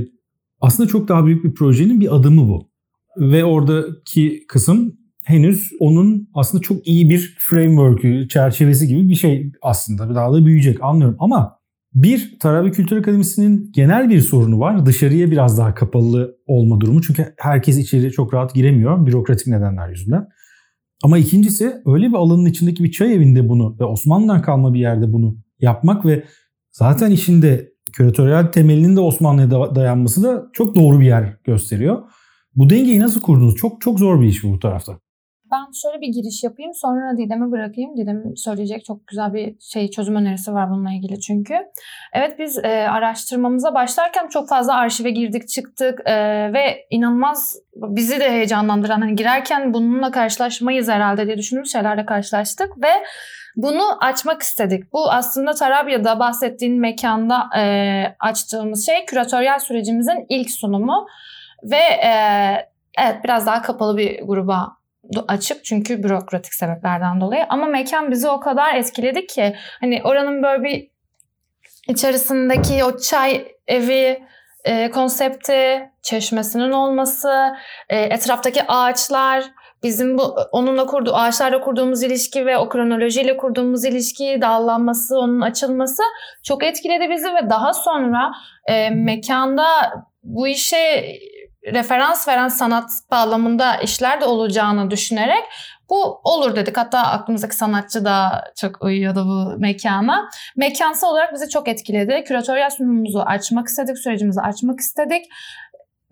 aslında 0.61 0.89
çok 0.89 1.07
daha 1.07 1.25
büyük 1.25 1.43
bir 1.43 1.53
projenin 1.53 2.01
bir 2.01 2.15
adımı 2.15 2.47
bu. 2.47 2.69
Ve 3.17 3.45
oradaki 3.45 4.43
kısım 4.47 4.97
henüz 5.23 5.69
onun 5.79 6.29
aslında 6.33 6.61
çok 6.61 6.87
iyi 6.87 7.09
bir 7.09 7.35
framework'ü, 7.39 8.27
çerçevesi 8.27 8.87
gibi 8.87 9.09
bir 9.09 9.15
şey 9.15 9.51
aslında. 9.61 10.15
Daha 10.15 10.33
da 10.33 10.45
büyüyecek 10.45 10.83
anlıyorum 10.83 11.15
ama 11.19 11.60
bir, 11.93 12.39
Tarabi 12.39 12.71
Kültür 12.71 12.97
Akademisi'nin 12.97 13.71
genel 13.71 14.09
bir 14.09 14.21
sorunu 14.21 14.59
var. 14.59 14.85
Dışarıya 14.85 15.31
biraz 15.31 15.57
daha 15.57 15.73
kapalı 15.73 16.37
olma 16.47 16.81
durumu. 16.81 17.01
Çünkü 17.01 17.33
herkes 17.37 17.77
içeri 17.77 18.11
çok 18.11 18.33
rahat 18.33 18.55
giremiyor 18.55 19.05
bürokratik 19.05 19.47
nedenler 19.47 19.89
yüzünden. 19.89 20.27
Ama 21.03 21.17
ikincisi 21.17 21.73
öyle 21.85 22.07
bir 22.07 22.13
alanın 22.13 22.45
içindeki 22.45 22.83
bir 22.83 22.91
çay 22.91 23.13
evinde 23.13 23.49
bunu 23.49 23.77
ve 23.79 23.83
Osmanlı'dan 23.83 24.41
kalma 24.41 24.73
bir 24.73 24.79
yerde 24.79 25.13
bunu 25.13 25.37
yapmak 25.59 26.05
ve 26.05 26.23
zaten 26.71 27.11
işinde 27.11 27.71
küratöryel 27.93 28.51
temelinin 28.51 28.95
de 28.95 28.99
Osmanlı'ya 28.99 29.75
dayanması 29.75 30.23
da 30.23 30.43
çok 30.53 30.75
doğru 30.75 30.99
bir 30.99 31.05
yer 31.05 31.37
gösteriyor. 31.43 32.01
Bu 32.55 32.69
dengeyi 32.69 32.99
nasıl 32.99 33.21
kurdunuz? 33.21 33.55
Çok 33.55 33.81
çok 33.81 33.99
zor 33.99 34.21
bir 34.21 34.27
iş 34.27 34.43
bu 34.43 34.59
tarafta. 34.59 34.99
Ben 35.51 35.71
şöyle 35.81 36.01
bir 36.01 36.07
giriş 36.07 36.43
yapayım 36.43 36.71
sonra 36.73 37.17
Didem'e 37.17 37.51
bırakayım. 37.51 37.97
Didem 37.97 38.23
söyleyecek 38.35 38.85
çok 38.85 39.07
güzel 39.07 39.33
bir 39.33 39.55
şey 39.59 39.89
çözüm 39.89 40.15
önerisi 40.15 40.53
var 40.53 40.69
bununla 40.69 40.91
ilgili 40.91 41.19
çünkü. 41.19 41.53
Evet 42.13 42.39
biz 42.39 42.57
e, 42.57 42.87
araştırmamıza 42.89 43.73
başlarken 43.73 44.27
çok 44.27 44.49
fazla 44.49 44.75
arşive 44.75 45.09
girdik 45.09 45.47
çıktık 45.47 45.99
e, 46.05 46.13
ve 46.53 46.85
inanılmaz 46.89 47.55
bizi 47.75 48.19
de 48.19 48.31
heyecanlandıran 48.31 49.01
hani 49.01 49.15
girerken 49.15 49.73
bununla 49.73 50.11
karşılaşmayız 50.11 50.89
herhalde 50.89 51.27
diye 51.27 51.37
düşündüğümüz 51.37 51.71
şeylerle 51.71 52.05
karşılaştık 52.05 52.83
ve 52.83 52.91
bunu 53.55 54.03
açmak 54.03 54.41
istedik. 54.41 54.93
Bu 54.93 55.11
aslında 55.11 55.53
Tarabya'da 55.53 56.19
bahsettiğin 56.19 56.79
mekanda 56.79 57.49
e, 57.57 57.63
açtığımız 58.19 58.85
şey 58.85 59.05
küratöryel 59.05 59.59
sürecimizin 59.59 60.25
ilk 60.29 60.51
sunumu 60.51 61.07
ve 61.63 61.81
e, 62.05 62.11
evet 62.99 63.23
biraz 63.23 63.45
daha 63.45 63.61
kapalı 63.61 63.97
bir 63.97 64.21
gruba 64.21 64.80
açık 65.27 65.65
çünkü 65.65 66.03
bürokratik 66.03 66.53
sebeplerden 66.53 67.21
dolayı. 67.21 67.45
Ama 67.49 67.65
mekan 67.65 68.11
bizi 68.11 68.29
o 68.29 68.39
kadar 68.39 68.75
etkiledi 68.75 69.27
ki 69.27 69.55
hani 69.81 70.01
oranın 70.03 70.43
böyle 70.43 70.63
bir 70.63 70.87
içerisindeki 71.87 72.83
o 72.83 72.97
çay 72.97 73.47
evi 73.67 74.23
e, 74.65 74.89
konsepti, 74.89 75.89
çeşmesinin 76.01 76.71
olması, 76.71 77.53
e, 77.89 77.99
etraftaki 77.99 78.63
ağaçlar, 78.67 79.43
bizim 79.83 80.17
bu 80.17 80.35
onunla 80.51 80.85
kurduğu 80.85 81.15
ağaçlarla 81.15 81.61
kurduğumuz 81.61 82.03
ilişki 82.03 82.45
ve 82.45 82.57
o 82.57 82.69
kronolojiyle 82.69 83.37
kurduğumuz 83.37 83.85
ilişki, 83.85 84.37
dallanması, 84.41 85.19
onun 85.19 85.41
açılması 85.41 86.03
çok 86.43 86.63
etkiledi 86.63 87.09
bizi 87.09 87.27
ve 87.27 87.49
daha 87.49 87.73
sonra 87.73 88.31
e, 88.65 88.89
mekanda 88.89 89.65
bu 90.23 90.47
işe 90.47 91.05
referans 91.65 92.27
veren 92.27 92.47
sanat 92.47 92.89
bağlamında 93.11 93.75
işler 93.75 94.21
de 94.21 94.25
olacağını 94.25 94.91
düşünerek 94.91 95.43
bu 95.89 96.21
olur 96.23 96.55
dedik. 96.55 96.77
Hatta 96.77 96.99
aklımızdaki 96.99 97.55
sanatçı 97.55 98.05
da 98.05 98.43
çok 98.57 98.83
uyuyordu 98.83 99.25
bu 99.25 99.59
mekana. 99.59 100.29
Mekansal 100.57 101.07
olarak 101.07 101.33
bizi 101.33 101.49
çok 101.49 101.67
etkiledi. 101.67 102.23
Küratöryel 102.27 102.69
sunumumuzu 102.69 103.19
açmak 103.19 103.67
istedik, 103.67 103.97
sürecimizi 103.97 104.41
açmak 104.41 104.79
istedik. 104.79 105.25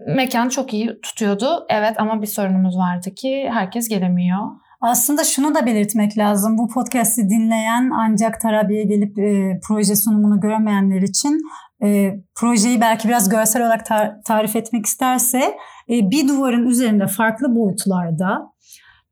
Mekan 0.07 0.49
çok 0.49 0.73
iyi 0.73 1.01
tutuyordu. 1.01 1.65
Evet 1.69 1.93
ama 1.97 2.21
bir 2.21 2.27
sorunumuz 2.27 2.77
vardı 2.77 3.15
ki 3.15 3.49
herkes 3.53 3.89
gelemiyor. 3.89 4.39
Aslında 4.81 5.23
şunu 5.23 5.55
da 5.55 5.65
belirtmek 5.65 6.17
lazım. 6.17 6.57
Bu 6.57 6.67
podcast'i 6.67 7.29
dinleyen 7.29 7.91
ancak 7.93 8.41
Tarabi'ye 8.41 8.83
gelip 8.83 9.19
e, 9.19 9.59
proje 9.67 9.95
sunumunu 9.95 10.39
görmeyenler 10.39 11.01
için 11.01 11.41
e, 11.83 12.19
projeyi 12.35 12.81
belki 12.81 13.07
biraz 13.07 13.29
görsel 13.29 13.61
olarak 13.61 13.87
tar- 13.87 14.23
tarif 14.23 14.55
etmek 14.55 14.85
isterse 14.85 15.57
e, 15.89 16.11
bir 16.11 16.27
duvarın 16.27 16.67
üzerinde 16.67 17.07
farklı 17.07 17.55
boyutlarda 17.55 18.51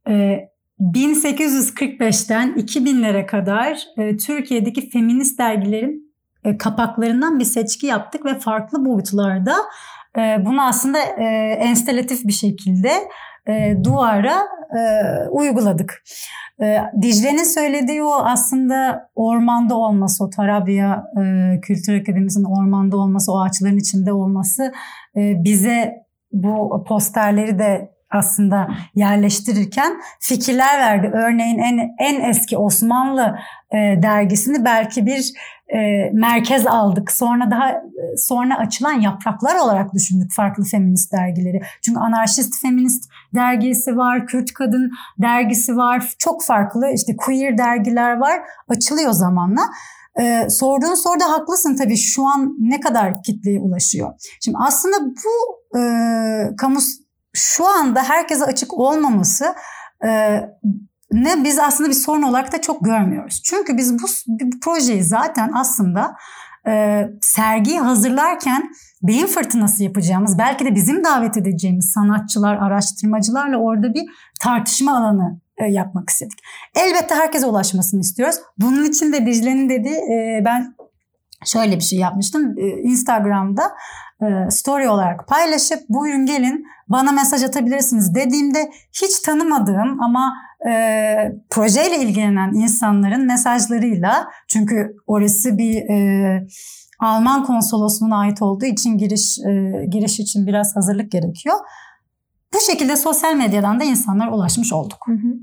e, 0.09 0.39
1845'ten 0.79 2.53
2000'lere 2.53 3.25
kadar 3.25 3.83
e, 3.97 4.17
Türkiye'deki 4.17 4.89
feminist 4.89 5.39
dergilerin 5.39 6.13
e, 6.43 6.57
kapaklarından 6.57 7.39
bir 7.39 7.45
seçki 7.45 7.87
yaptık 7.87 8.25
ve 8.25 8.39
farklı 8.39 8.85
boyutlarda 8.85 9.55
e, 10.17 10.45
bunu 10.45 10.61
aslında 10.61 10.99
e, 10.99 11.23
enstalatif 11.59 12.23
bir 12.23 12.33
şekilde 12.33 12.91
e, 13.49 13.77
duvara 13.83 14.37
e, 14.77 14.81
uyguladık. 15.29 16.03
E, 16.61 16.77
Dicle'nin 17.01 17.43
söylediği 17.43 18.03
o 18.03 18.13
aslında 18.13 19.09
ormanda 19.15 19.75
olması, 19.75 20.23
o 20.23 20.29
Tarabya 20.29 21.03
e, 21.17 21.59
Kültür 21.61 22.01
Akademisi'nin 22.01 22.45
ormanda 22.45 22.97
olması, 22.97 23.31
o 23.31 23.39
ağaçların 23.39 23.77
içinde 23.77 24.13
olması 24.13 24.71
e, 25.15 25.43
bize 25.43 26.07
bu 26.31 26.83
posterleri 26.87 27.59
de 27.59 27.96
aslında 28.11 28.67
yerleştirirken 28.95 30.01
fikirler 30.19 30.79
verdi. 30.79 31.11
Örneğin 31.13 31.57
en 31.57 31.95
en 31.99 32.29
eski 32.29 32.57
Osmanlı 32.57 33.37
e, 33.71 33.77
dergisini 33.77 34.65
belki 34.65 35.05
bir 35.05 35.33
e, 35.73 36.09
merkez 36.13 36.67
aldık. 36.67 37.11
Sonra 37.11 37.51
daha 37.51 37.69
e, 37.71 38.17
sonra 38.17 38.57
açılan 38.57 39.01
yapraklar 39.01 39.55
olarak 39.55 39.93
düşündük 39.93 40.31
farklı 40.33 40.63
feminist 40.63 41.13
dergileri. 41.13 41.61
Çünkü 41.81 41.99
anarşist 41.99 42.61
feminist 42.61 43.09
dergisi 43.35 43.97
var, 43.97 44.27
Kürt 44.27 44.53
kadın 44.53 44.91
dergisi 45.21 45.77
var. 45.77 46.13
Çok 46.19 46.43
farklı 46.43 46.91
işte 46.95 47.15
queer 47.17 47.57
dergiler 47.57 48.17
var. 48.17 48.39
Açılıyor 48.67 49.11
zamanla. 49.11 49.61
Ee, 50.21 50.49
sorduğun 50.49 50.95
soruda 50.95 51.29
haklısın 51.29 51.75
tabii 51.75 51.97
şu 51.97 52.25
an 52.25 52.55
ne 52.59 52.79
kadar 52.79 53.23
kitleye 53.23 53.59
ulaşıyor. 53.59 54.13
Şimdi 54.41 54.57
aslında 54.61 54.95
bu 55.05 55.77
e, 55.79 55.81
kamu 56.57 56.79
şu 57.37 57.67
anda 57.67 58.03
herkese 58.03 58.45
açık 58.45 58.73
olmaması 58.73 59.55
e, 60.05 60.41
ne 61.11 61.43
biz 61.43 61.59
aslında 61.59 61.89
bir 61.89 61.95
sorun 61.95 62.21
olarak 62.21 62.51
da 62.51 62.61
çok 62.61 62.85
görmüyoruz. 62.85 63.41
Çünkü 63.45 63.77
biz 63.77 63.93
bu, 63.93 64.07
bu 64.27 64.59
projeyi 64.59 65.03
zaten 65.03 65.51
aslında 65.55 66.15
e, 66.67 67.03
sergiyi 67.21 67.79
hazırlarken 67.79 68.71
beyin 69.03 69.27
fırtınası 69.27 69.83
yapacağımız, 69.83 70.37
belki 70.37 70.65
de 70.65 70.75
bizim 70.75 71.03
davet 71.03 71.37
edeceğimiz 71.37 71.91
sanatçılar, 71.91 72.55
araştırmacılarla 72.55 73.57
orada 73.57 73.93
bir 73.93 74.05
tartışma 74.39 74.97
alanı 74.97 75.39
e, 75.57 75.65
yapmak 75.65 76.09
istedik. 76.09 76.39
Elbette 76.75 77.15
herkese 77.15 77.45
ulaşmasını 77.45 78.01
istiyoruz. 78.01 78.35
Bunun 78.57 78.85
için 78.85 79.13
de 79.13 79.25
Dicle'nin 79.25 79.69
dediği 79.69 79.95
e, 79.95 80.41
ben 80.45 80.75
şöyle 81.45 81.75
bir 81.75 81.83
şey 81.83 81.99
yapmıştım. 81.99 82.55
E, 82.57 82.67
Instagram'da 82.67 83.71
e, 84.21 84.51
story 84.51 84.89
olarak 84.89 85.27
paylaşıp 85.27 85.79
buyurun 85.89 86.25
gelin 86.25 86.65
bana 86.89 87.11
mesaj 87.11 87.43
atabilirsiniz 87.43 88.15
dediğimde 88.15 88.71
hiç 89.03 89.19
tanımadığım 89.19 90.01
ama 90.01 90.33
e, 90.69 90.71
projeyle 91.49 91.97
ilgilenen 92.03 92.53
insanların 92.53 93.25
mesajlarıyla 93.25 94.27
çünkü 94.47 94.95
orası 95.07 95.57
bir 95.57 95.75
e, 95.75 96.47
Alman 96.99 97.45
konsolosluğuna 97.45 98.19
ait 98.19 98.41
olduğu 98.41 98.65
için 98.65 98.97
giriş 98.97 99.39
e, 99.39 99.85
giriş 99.89 100.19
için 100.19 100.47
biraz 100.47 100.75
hazırlık 100.75 101.11
gerekiyor. 101.11 101.55
Bu 102.53 102.57
şekilde 102.71 102.95
sosyal 102.95 103.35
medyadan 103.35 103.79
da 103.79 103.83
insanlara 103.83 104.35
ulaşmış 104.35 104.73
olduk. 104.73 104.97
Hı 105.05 105.11
hı. 105.11 105.33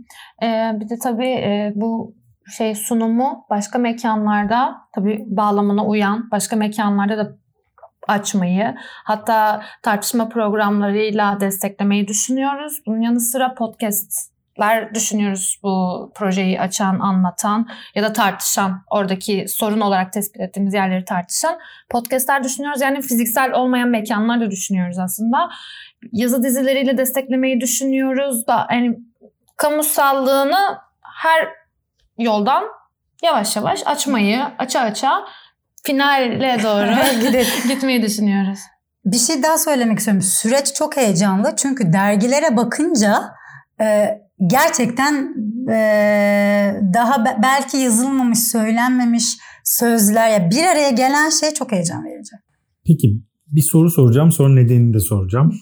Ee, 0.46 0.80
bir 0.80 0.88
de 0.88 0.98
tabii 1.02 1.28
e, 1.28 1.72
bu 1.74 2.14
şey 2.56 2.74
sunumu 2.74 3.46
başka 3.50 3.78
mekanlarda 3.78 4.74
tabii 4.94 5.24
bağlamına 5.26 5.86
uyan 5.86 6.30
başka 6.30 6.56
mekanlarda 6.56 7.18
da 7.18 7.36
açmayı 8.08 8.74
hatta 9.04 9.62
tartışma 9.82 10.28
programlarıyla 10.28 11.40
desteklemeyi 11.40 12.08
düşünüyoruz. 12.08 12.82
Bunun 12.86 13.00
yanı 13.00 13.20
sıra 13.20 13.54
podcastler 13.54 14.94
düşünüyoruz 14.94 15.60
bu 15.62 16.12
projeyi 16.14 16.60
açan, 16.60 16.98
anlatan 16.98 17.68
ya 17.94 18.02
da 18.02 18.12
tartışan, 18.12 18.82
oradaki 18.90 19.44
sorun 19.48 19.80
olarak 19.80 20.12
tespit 20.12 20.40
ettiğimiz 20.40 20.74
yerleri 20.74 21.04
tartışan 21.04 21.58
podcastler 21.90 22.44
düşünüyoruz. 22.44 22.80
Yani 22.80 23.02
fiziksel 23.02 23.52
olmayan 23.52 23.88
mekanlar 23.88 24.40
da 24.40 24.50
düşünüyoruz 24.50 24.98
aslında. 24.98 25.50
Yazı 26.12 26.42
dizileriyle 26.42 26.98
desteklemeyi 26.98 27.60
düşünüyoruz 27.60 28.46
da 28.46 28.68
yani 28.70 28.98
kamusallığını 29.56 30.78
her 31.02 31.48
yoldan 32.18 32.64
yavaş 33.22 33.56
yavaş 33.56 33.86
açmayı, 33.86 34.44
aça 34.58 34.80
aça 34.80 35.24
finale 35.86 36.62
doğru 36.62 36.90
gitmeyi 37.68 38.02
düşünüyoruz. 38.02 38.58
Bir 39.04 39.16
şey 39.16 39.42
daha 39.42 39.58
söylemek 39.58 39.98
istiyorum. 39.98 40.22
Süreç 40.22 40.74
çok 40.74 40.96
heyecanlı 40.96 41.54
çünkü 41.56 41.92
dergilere 41.92 42.56
bakınca 42.56 43.22
e, 43.80 44.08
gerçekten 44.46 45.34
e, 45.70 45.76
daha 46.94 47.24
be, 47.24 47.38
belki 47.42 47.76
yazılmamış, 47.76 48.38
söylenmemiş 48.38 49.24
sözler 49.64 50.28
ya 50.28 50.50
bir 50.50 50.64
araya 50.64 50.90
gelen 50.90 51.30
şey 51.30 51.50
çok 51.54 51.72
heyecan 51.72 52.04
verici. 52.04 52.36
Peki 52.86 53.20
bir 53.46 53.62
soru 53.62 53.90
soracağım 53.90 54.32
sonra 54.32 54.54
nedenini 54.54 54.94
de 54.94 55.00
soracağım. 55.00 55.52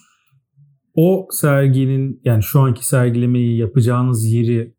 o 0.94 1.28
serginin 1.30 2.20
yani 2.24 2.42
şu 2.42 2.60
anki 2.60 2.86
sergilemeyi 2.86 3.58
yapacağınız 3.58 4.32
yeri 4.32 4.74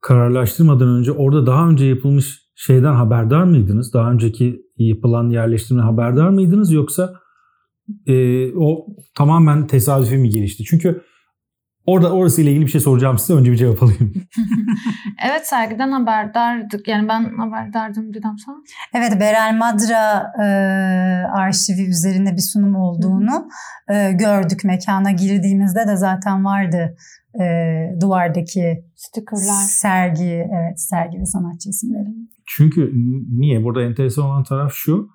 kararlaştırmadan 0.00 0.88
önce 0.88 1.12
orada 1.12 1.46
daha 1.46 1.68
önce 1.68 1.84
yapılmış 1.86 2.43
şeyden 2.54 2.94
haberdar 2.94 3.44
mıydınız? 3.44 3.94
Daha 3.94 4.10
önceki 4.10 4.62
yapılan 4.76 5.28
yerleştirme 5.30 5.82
haberdar 5.82 6.28
mıydınız 6.28 6.72
yoksa 6.72 7.12
e, 8.06 8.46
o 8.56 8.86
tamamen 9.14 9.66
tesadüfi 9.66 10.16
mi 10.16 10.28
gelişti? 10.28 10.64
Çünkü 10.64 11.02
orada 11.86 12.12
orası 12.12 12.42
ile 12.42 12.50
ilgili 12.50 12.66
bir 12.66 12.70
şey 12.70 12.80
soracağım 12.80 13.18
size 13.18 13.34
önce 13.34 13.52
bir 13.52 13.56
cevap 13.56 13.82
alayım. 13.82 14.12
evet 15.26 15.46
sergiden 15.46 15.92
haberdardık. 15.92 16.88
Yani 16.88 17.08
ben 17.08 17.36
haberdardım 17.36 18.14
dedim 18.14 18.38
sana. 18.46 18.56
Evet 18.94 19.20
Berel 19.20 19.56
Madra 19.58 20.32
e, 20.42 20.46
arşivi 21.26 21.88
üzerine 21.88 22.32
bir 22.32 22.42
sunum 22.52 22.76
olduğunu 22.76 23.48
e, 23.88 24.12
gördük. 24.12 24.64
Mekana 24.64 25.10
girdiğimizde 25.10 25.88
de 25.88 25.96
zaten 25.96 26.44
vardı 26.44 26.96
e, 27.40 27.44
duvardaki 28.00 28.84
Stickerlar. 28.96 29.62
sergi, 29.68 30.48
evet 30.52 30.80
sergi 30.80 31.18
ve 31.18 31.26
sanatçı 31.26 31.68
isimleri. 31.68 32.08
Çünkü 32.46 32.92
niye? 33.38 33.64
Burada 33.64 33.82
enteresan 33.82 34.24
olan 34.24 34.44
taraf 34.44 34.72
şu. 34.74 35.08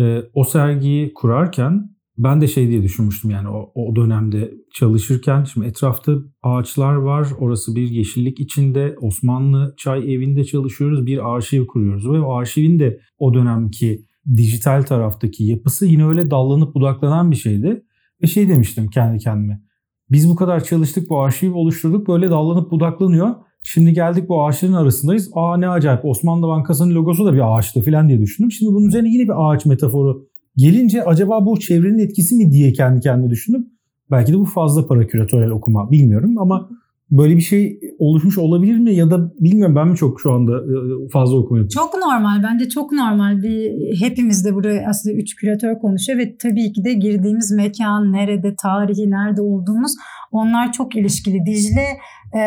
E, 0.00 0.22
o 0.34 0.44
sergiyi 0.44 1.14
kurarken 1.14 1.92
ben 2.18 2.40
de 2.40 2.46
şey 2.46 2.68
diye 2.68 2.82
düşünmüştüm 2.82 3.30
yani 3.30 3.48
o, 3.48 3.72
o 3.74 3.96
dönemde 3.96 4.54
çalışırken 4.74 5.44
şimdi 5.44 5.66
etrafta 5.66 6.12
ağaçlar 6.42 6.94
var. 6.94 7.28
Orası 7.38 7.76
bir 7.76 7.88
yeşillik 7.90 8.40
içinde 8.40 8.96
Osmanlı 9.00 9.74
çay 9.76 10.14
evinde 10.14 10.44
çalışıyoruz. 10.44 11.06
Bir 11.06 11.34
arşiv 11.34 11.66
kuruyoruz 11.66 12.10
ve 12.10 12.20
o 12.20 12.34
arşivin 12.34 12.78
de 12.78 13.00
o 13.18 13.34
dönemki 13.34 14.06
dijital 14.36 14.82
taraftaki 14.82 15.44
yapısı 15.44 15.86
yine 15.86 16.06
öyle 16.06 16.30
dallanıp 16.30 16.74
budaklanan 16.74 17.30
bir 17.30 17.36
şeydi. 17.36 17.82
Ve 18.22 18.26
şey 18.26 18.48
demiştim 18.48 18.88
kendi 18.88 19.18
kendime. 19.18 19.62
Biz 20.10 20.30
bu 20.30 20.36
kadar 20.36 20.64
çalıştık 20.64 21.10
bu 21.10 21.22
arşiv 21.22 21.54
oluşturduk 21.54 22.08
böyle 22.08 22.30
dallanıp 22.30 22.70
budaklanıyor. 22.70 23.34
Şimdi 23.62 23.92
geldik 23.92 24.28
bu 24.28 24.44
ağaçların 24.44 24.72
arasındayız. 24.72 25.30
Aa 25.34 25.56
ne 25.56 25.68
acayip 25.68 26.04
Osmanlı 26.04 26.48
Bankası'nın 26.48 26.94
logosu 26.94 27.26
da 27.26 27.34
bir 27.34 27.56
ağaçtı 27.56 27.82
falan 27.82 28.08
diye 28.08 28.20
düşündüm. 28.20 28.52
Şimdi 28.52 28.74
bunun 28.74 28.88
üzerine 28.88 29.08
yine 29.08 29.24
bir 29.24 29.52
ağaç 29.52 29.66
metaforu 29.66 30.28
gelince 30.56 31.04
acaba 31.04 31.46
bu 31.46 31.60
çevrenin 31.60 31.98
etkisi 31.98 32.34
mi 32.34 32.52
diye 32.52 32.72
kendi 32.72 33.00
kendime 33.00 33.30
düşündüm. 33.30 33.66
Belki 34.10 34.32
de 34.32 34.38
bu 34.38 34.44
fazla 34.44 34.86
para 34.86 35.06
küratörel 35.06 35.50
okuma 35.50 35.90
bilmiyorum 35.90 36.38
ama 36.38 36.68
böyle 37.12 37.36
bir 37.36 37.40
şey 37.40 37.80
oluşmuş 37.98 38.38
olabilir 38.38 38.78
mi 38.78 38.94
ya 38.94 39.10
da 39.10 39.32
bilmiyorum 39.40 39.76
ben 39.76 39.88
mi 39.88 39.96
çok 39.96 40.20
şu 40.20 40.32
anda 40.32 40.52
e, 40.52 40.74
fazla 41.12 41.36
okumuyorum. 41.36 41.68
Çok 41.68 41.94
normal 41.94 42.42
bence 42.42 42.68
çok 42.68 42.92
normal 42.92 43.42
bir 43.42 43.72
hepimiz 44.00 44.44
de 44.44 44.54
burada 44.54 44.70
aslında 44.88 45.16
üç 45.16 45.36
küratör 45.36 45.78
konuşuyor 45.78 46.18
ve 46.18 46.36
tabii 46.36 46.72
ki 46.72 46.84
de 46.84 46.92
girdiğimiz 46.92 47.52
mekan 47.52 48.12
nerede 48.12 48.54
tarihi 48.62 49.10
nerede 49.10 49.42
olduğumuz 49.42 49.92
onlar 50.30 50.72
çok 50.72 50.96
ilişkili. 50.96 51.46
Dicle 51.46 51.86
e, 52.34 52.42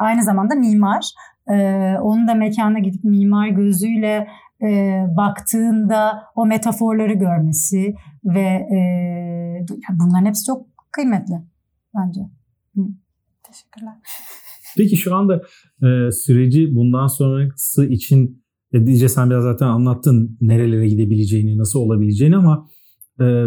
aynı 0.00 0.24
zamanda 0.24 0.54
mimar. 0.54 1.04
E, 1.50 1.54
onun 2.02 2.28
da 2.28 2.34
mekana 2.34 2.78
gidip 2.78 3.04
mimar 3.04 3.48
gözüyle 3.48 4.26
e, 4.62 5.02
baktığında 5.16 6.22
o 6.36 6.46
metaforları 6.46 7.12
görmesi 7.12 7.94
ve 8.24 8.48
e, 8.76 8.78
bunların 9.90 10.26
hepsi 10.26 10.44
çok 10.44 10.66
kıymetli 10.92 11.34
bence. 11.96 12.20
Hı. 12.76 12.82
Teşekkürler. 13.52 13.94
Peki 14.76 14.96
şu 14.96 15.14
anda 15.14 15.42
e, 15.82 16.12
süreci 16.12 16.74
bundan 16.74 17.06
sonrası 17.06 17.86
için 17.86 18.44
e, 18.72 18.86
Dice 18.86 19.08
sen 19.08 19.30
biraz 19.30 19.42
zaten 19.42 19.66
anlattın 19.66 20.38
nerelere 20.40 20.88
gidebileceğini, 20.88 21.58
nasıl 21.58 21.80
olabileceğini 21.80 22.36
ama 22.36 22.68
e, 23.20 23.44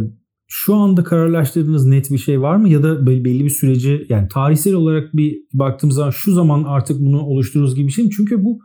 şu 0.47 0.75
anda 0.75 1.03
kararlaştırdığınız 1.03 1.85
net 1.85 2.11
bir 2.11 2.17
şey 2.17 2.41
var 2.41 2.55
mı? 2.55 2.69
Ya 2.69 2.83
da 2.83 3.07
belli 3.07 3.43
bir 3.43 3.49
süreci 3.49 4.05
yani 4.09 4.27
tarihsel 4.27 4.73
olarak 4.73 5.13
bir 5.13 5.37
baktığımız 5.53 5.95
zaman 5.95 6.09
şu 6.09 6.33
zaman 6.33 6.63
artık 6.63 6.99
bunu 6.99 7.21
oluştururuz 7.21 7.75
gibi 7.75 7.87
bir 7.87 7.91
şey 7.91 8.05
mi? 8.05 8.11
Çünkü 8.11 8.43
bu 8.43 8.59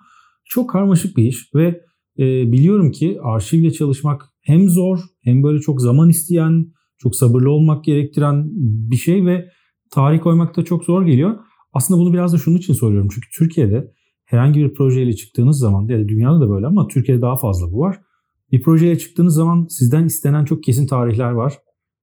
çok 0.44 0.70
karmaşık 0.70 1.16
bir 1.16 1.24
iş 1.24 1.54
ve 1.54 1.80
e, 2.18 2.52
biliyorum 2.52 2.90
ki 2.90 3.18
arşivle 3.22 3.70
çalışmak 3.70 4.22
hem 4.42 4.68
zor 4.68 4.98
hem 5.22 5.42
böyle 5.42 5.60
çok 5.60 5.80
zaman 5.80 6.08
isteyen, 6.08 6.66
çok 6.98 7.16
sabırlı 7.16 7.50
olmak 7.50 7.84
gerektiren 7.84 8.48
bir 8.90 8.96
şey 8.96 9.26
ve 9.26 9.48
tarih 9.90 10.20
koymak 10.20 10.56
da 10.56 10.64
çok 10.64 10.84
zor 10.84 11.06
geliyor. 11.06 11.36
Aslında 11.72 12.00
bunu 12.00 12.12
biraz 12.12 12.32
da 12.32 12.38
şunun 12.38 12.56
için 12.56 12.74
soruyorum. 12.74 13.08
Çünkü 13.14 13.28
Türkiye'de 13.38 13.92
herhangi 14.24 14.60
bir 14.60 14.74
projeyle 14.74 15.12
çıktığınız 15.12 15.58
zaman 15.58 15.88
ya 15.88 15.98
da 15.98 16.08
dünyada 16.08 16.40
da 16.40 16.50
böyle 16.50 16.66
ama 16.66 16.88
Türkiye'de 16.88 17.22
daha 17.22 17.36
fazla 17.36 17.72
bu 17.72 17.78
var. 17.78 18.00
Bir 18.52 18.62
projeyle 18.62 18.98
çıktığınız 18.98 19.34
zaman 19.34 19.66
sizden 19.70 20.04
istenen 20.04 20.44
çok 20.44 20.62
kesin 20.62 20.86
tarihler 20.86 21.30
var. 21.30 21.52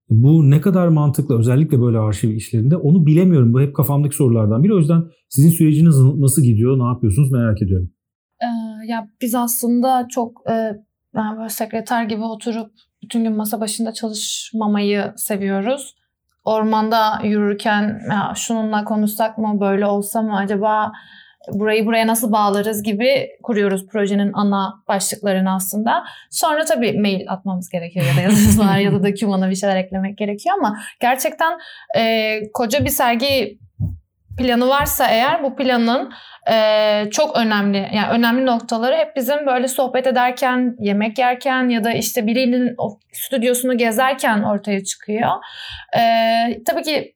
Bu 0.09 0.49
ne 0.49 0.61
kadar 0.61 0.87
mantıklı 0.87 1.39
özellikle 1.39 1.81
böyle 1.81 1.97
arşiv 1.97 2.29
işlerinde 2.29 2.77
onu 2.77 3.05
bilemiyorum. 3.05 3.53
Bu 3.53 3.61
hep 3.61 3.75
kafamdaki 3.75 4.15
sorulardan 4.15 4.63
biri. 4.63 4.73
O 4.73 4.77
yüzden 4.77 5.03
sizin 5.29 5.49
süreciniz 5.49 5.95
nasıl 5.99 6.41
gidiyor, 6.41 6.79
ne 6.79 6.83
yapıyorsunuz 6.83 7.31
merak 7.31 7.61
ediyorum. 7.61 7.91
Ee, 8.41 8.45
ya 8.87 9.07
biz 9.21 9.35
aslında 9.35 10.07
çok 10.09 10.41
e, 10.49 10.53
yani 11.15 11.37
böyle 11.37 11.49
sekreter 11.49 12.03
gibi 12.03 12.21
oturup 12.21 12.71
bütün 13.03 13.23
gün 13.23 13.35
masa 13.35 13.61
başında 13.61 13.93
çalışmamayı 13.93 15.13
seviyoruz. 15.15 15.95
Ormanda 16.45 17.19
yürürken 17.23 18.01
ya 18.09 18.33
şununla 18.35 18.83
konuşsak 18.83 19.37
mı, 19.37 19.59
böyle 19.59 19.85
olsa 19.85 20.21
mı 20.21 20.37
acaba 20.37 20.91
burayı 21.51 21.85
buraya 21.85 22.07
nasıl 22.07 22.31
bağlarız 22.31 22.83
gibi 22.83 23.29
kuruyoruz 23.43 23.87
projenin 23.87 24.31
ana 24.33 24.73
başlıklarını 24.87 25.53
aslında. 25.53 26.03
Sonra 26.29 26.65
tabii 26.65 26.99
mail 26.99 27.31
atmamız 27.31 27.69
gerekiyor 27.69 28.05
ya 28.05 28.17
da 28.17 28.21
yazılar 28.21 28.77
ya 28.77 28.91
da 28.91 29.03
dokümana 29.07 29.49
bir 29.49 29.55
şeyler 29.55 29.75
eklemek 29.75 30.17
gerekiyor 30.17 30.55
ama 30.59 30.79
gerçekten 30.99 31.59
e, 31.97 32.39
koca 32.53 32.85
bir 32.85 32.89
sergi 32.89 33.59
planı 34.37 34.67
varsa 34.67 35.07
eğer 35.07 35.43
bu 35.43 35.55
planın 35.55 36.13
e, 36.51 37.09
çok 37.11 37.37
önemli 37.37 37.89
yani 37.93 38.07
önemli 38.11 38.45
noktaları 38.45 38.95
hep 38.95 39.15
bizim 39.15 39.45
böyle 39.45 39.67
sohbet 39.67 40.07
ederken, 40.07 40.75
yemek 40.79 41.17
yerken 41.17 41.69
ya 41.69 41.83
da 41.83 41.91
işte 41.91 42.27
birinin 42.27 42.75
o 42.77 42.99
stüdyosunu 43.11 43.77
gezerken 43.77 44.43
ortaya 44.43 44.83
çıkıyor. 44.83 45.29
E, 45.97 46.01
tabii 46.65 46.83
ki 46.83 47.15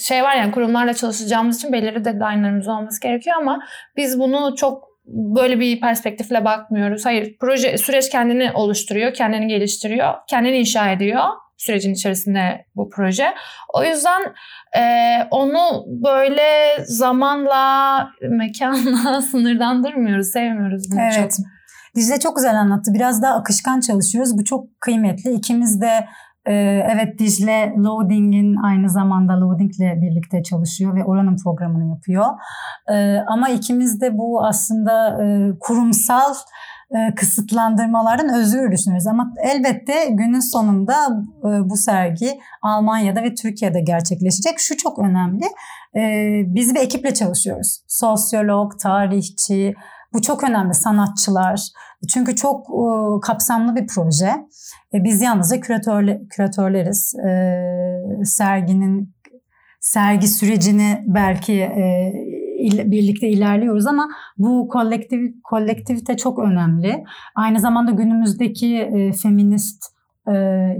şey 0.00 0.22
var 0.22 0.36
yani 0.36 0.52
kurumlarla 0.52 0.94
çalışacağımız 0.94 1.56
için 1.56 1.72
belirli 1.72 2.04
deadline'larımız 2.04 2.68
olması 2.68 3.00
gerekiyor 3.00 3.36
ama 3.40 3.58
biz 3.96 4.18
bunu 4.18 4.54
çok 4.56 4.95
böyle 5.06 5.60
bir 5.60 5.80
perspektifle 5.80 6.44
bakmıyoruz. 6.44 7.06
Hayır, 7.06 7.36
proje 7.40 7.78
süreç 7.78 8.10
kendini 8.10 8.52
oluşturuyor, 8.52 9.14
kendini 9.14 9.46
geliştiriyor, 9.46 10.14
kendini 10.28 10.58
inşa 10.58 10.90
ediyor 10.90 11.24
sürecin 11.56 11.94
içerisinde 11.94 12.66
bu 12.76 12.90
proje. 12.90 13.34
O 13.74 13.84
yüzden 13.84 14.22
e, 14.78 14.82
onu 15.30 15.84
böyle 15.86 16.76
zamanla, 16.84 18.08
mekanla 18.30 19.22
sınırlandırmıyoruz, 19.30 20.28
sevmiyoruz 20.32 20.82
bunu 20.90 21.00
evet. 21.00 21.14
çok. 21.14 21.46
Dicle 21.96 22.20
çok 22.20 22.36
güzel 22.36 22.60
anlattı. 22.60 22.90
Biraz 22.94 23.22
daha 23.22 23.34
akışkan 23.34 23.80
çalışıyoruz. 23.80 24.38
Bu 24.38 24.44
çok 24.44 24.80
kıymetli. 24.80 25.32
İkimiz 25.32 25.80
de 25.80 26.06
evet 26.52 27.18
Dicle 27.18 27.74
Loading'in 27.76 28.56
aynı 28.56 28.90
zamanda 28.90 29.40
Loading'le 29.40 30.02
birlikte 30.02 30.42
çalışıyor 30.42 30.96
ve 30.96 31.04
oranın 31.04 31.36
programını 31.44 31.88
yapıyor. 31.88 32.24
Ee, 32.92 33.18
ama 33.26 33.48
ikimiz 33.48 34.00
de 34.00 34.18
bu 34.18 34.44
aslında 34.44 35.24
e, 35.24 35.50
kurumsal 35.60 36.34
e, 36.90 37.14
kısıtlandırmaların 37.14 38.34
özgür 38.34 38.72
düşünüyoruz. 38.72 39.06
Ama 39.06 39.32
elbette 39.42 40.06
günün 40.10 40.52
sonunda 40.52 40.94
e, 41.40 41.70
bu 41.70 41.76
sergi 41.76 42.38
Almanya'da 42.62 43.22
ve 43.22 43.34
Türkiye'de 43.34 43.80
gerçekleşecek. 43.80 44.54
Şu 44.58 44.76
çok 44.76 44.98
önemli. 44.98 45.44
Biz 46.54 46.74
bir 46.74 46.80
ekiple 46.80 47.14
çalışıyoruz. 47.14 47.80
Sosyolog, 47.88 48.78
tarihçi, 48.78 49.74
bu 50.16 50.22
çok 50.22 50.44
önemli 50.44 50.74
sanatçılar. 50.74 51.60
Çünkü 52.08 52.36
çok 52.36 52.66
kapsamlı 53.22 53.76
bir 53.76 53.86
proje. 53.86 54.30
E, 54.94 55.04
biz 55.04 55.22
yalnızca 55.22 55.60
küratörle, 55.60 56.22
küratörleriz. 56.30 57.14
E, 57.14 58.24
serginin 58.24 59.14
sergi 59.80 60.28
sürecini 60.28 61.04
belki 61.06 61.52
e, 61.52 62.12
birlikte 62.84 63.28
ilerliyoruz 63.28 63.86
ama 63.86 64.08
bu 64.38 64.68
kolektif 64.68 65.20
kolektivite 65.44 66.16
çok 66.16 66.38
önemli. 66.38 67.04
Aynı 67.34 67.60
zamanda 67.60 67.90
günümüzdeki 67.90 68.76
e, 68.76 69.12
feminist 69.12 69.84
e, 70.28 70.32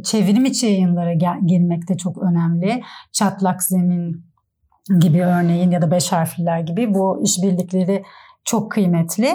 çevrim 0.04 0.44
içi 0.44 0.66
yayınlara 0.66 1.14
gel, 1.14 1.38
girmek 1.46 1.88
de 1.88 1.96
çok 1.96 2.18
önemli. 2.18 2.82
Çatlak 3.12 3.62
Zemin 3.62 4.24
gibi 5.00 5.22
örneğin 5.22 5.70
ya 5.70 5.82
da 5.82 5.90
beş 5.90 6.12
harfliler 6.12 6.60
gibi 6.60 6.94
bu 6.94 7.22
işbirlikleri 7.24 8.02
çok 8.46 8.72
kıymetli. 8.72 9.28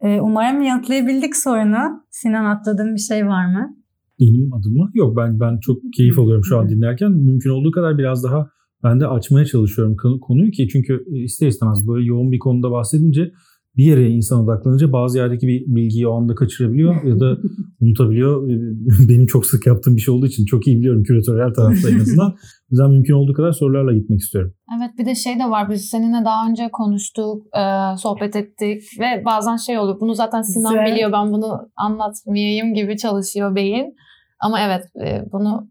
E, 0.00 0.20
umarım 0.20 0.62
yanıtlayabildik 0.62 1.36
sorunu. 1.36 2.04
Sinan 2.10 2.44
atladığın 2.44 2.94
bir 2.94 3.00
şey 3.00 3.26
var 3.26 3.46
mı? 3.46 3.80
benim 4.20 4.54
adıma 4.54 4.90
yok 4.94 5.16
ben 5.16 5.40
ben 5.40 5.58
çok 5.58 5.78
keyif 5.96 6.18
alıyorum 6.18 6.44
şu 6.44 6.58
an 6.58 6.68
dinlerken 6.68 7.12
mümkün 7.12 7.50
olduğu 7.50 7.70
kadar 7.70 7.98
biraz 7.98 8.24
daha 8.24 8.50
ben 8.84 9.00
de 9.00 9.06
açmaya 9.06 9.44
çalışıyorum 9.44 9.96
konuyu 10.20 10.50
ki 10.50 10.68
çünkü 10.68 11.04
ister 11.24 11.48
istemez 11.48 11.88
böyle 11.88 12.06
yoğun 12.06 12.32
bir 12.32 12.38
konuda 12.38 12.70
bahsedince 12.70 13.32
bir 13.76 13.84
yere 13.84 14.10
insan 14.10 14.44
odaklanınca 14.44 14.92
bazı 14.92 15.18
yerdeki 15.18 15.46
bir 15.46 15.64
bilgiyi 15.66 16.08
o 16.08 16.12
anda 16.12 16.34
kaçırabiliyor 16.34 17.02
ya 17.04 17.20
da 17.20 17.36
unutabiliyor. 17.80 18.48
Benim 19.08 19.26
çok 19.26 19.46
sık 19.46 19.66
yaptığım 19.66 19.96
bir 19.96 20.00
şey 20.00 20.14
olduğu 20.14 20.26
için 20.26 20.44
çok 20.44 20.66
iyi 20.66 20.78
biliyorum 20.78 21.02
küratörel 21.02 21.54
tarafta 21.54 21.90
en 21.90 22.00
azından. 22.00 22.34
O 22.70 22.72
yüzden 22.72 22.90
mümkün 22.90 23.14
olduğu 23.14 23.32
kadar 23.32 23.52
sorularla 23.52 23.92
gitmek 23.92 24.20
istiyorum. 24.20 24.54
Evet 24.76 24.90
bir 24.98 25.06
de 25.06 25.14
şey 25.14 25.38
de 25.38 25.44
var 25.44 25.70
biz 25.70 25.84
seninle 25.84 26.24
daha 26.24 26.48
önce 26.50 26.68
konuştuk, 26.72 27.46
e, 27.56 27.96
sohbet 27.96 28.36
ettik 28.36 28.82
ve 29.00 29.24
bazen 29.24 29.56
şey 29.56 29.78
oluyor. 29.78 30.00
Bunu 30.00 30.14
zaten 30.14 30.42
Sinan 30.42 30.72
Güzel. 30.72 30.86
biliyor 30.86 31.12
ben 31.12 31.32
bunu 31.32 31.58
anlatmayayım 31.76 32.74
gibi 32.74 32.96
çalışıyor 32.96 33.54
beyin. 33.54 33.94
Ama 34.40 34.60
evet 34.60 34.82
e, 35.06 35.24
bunu 35.32 35.68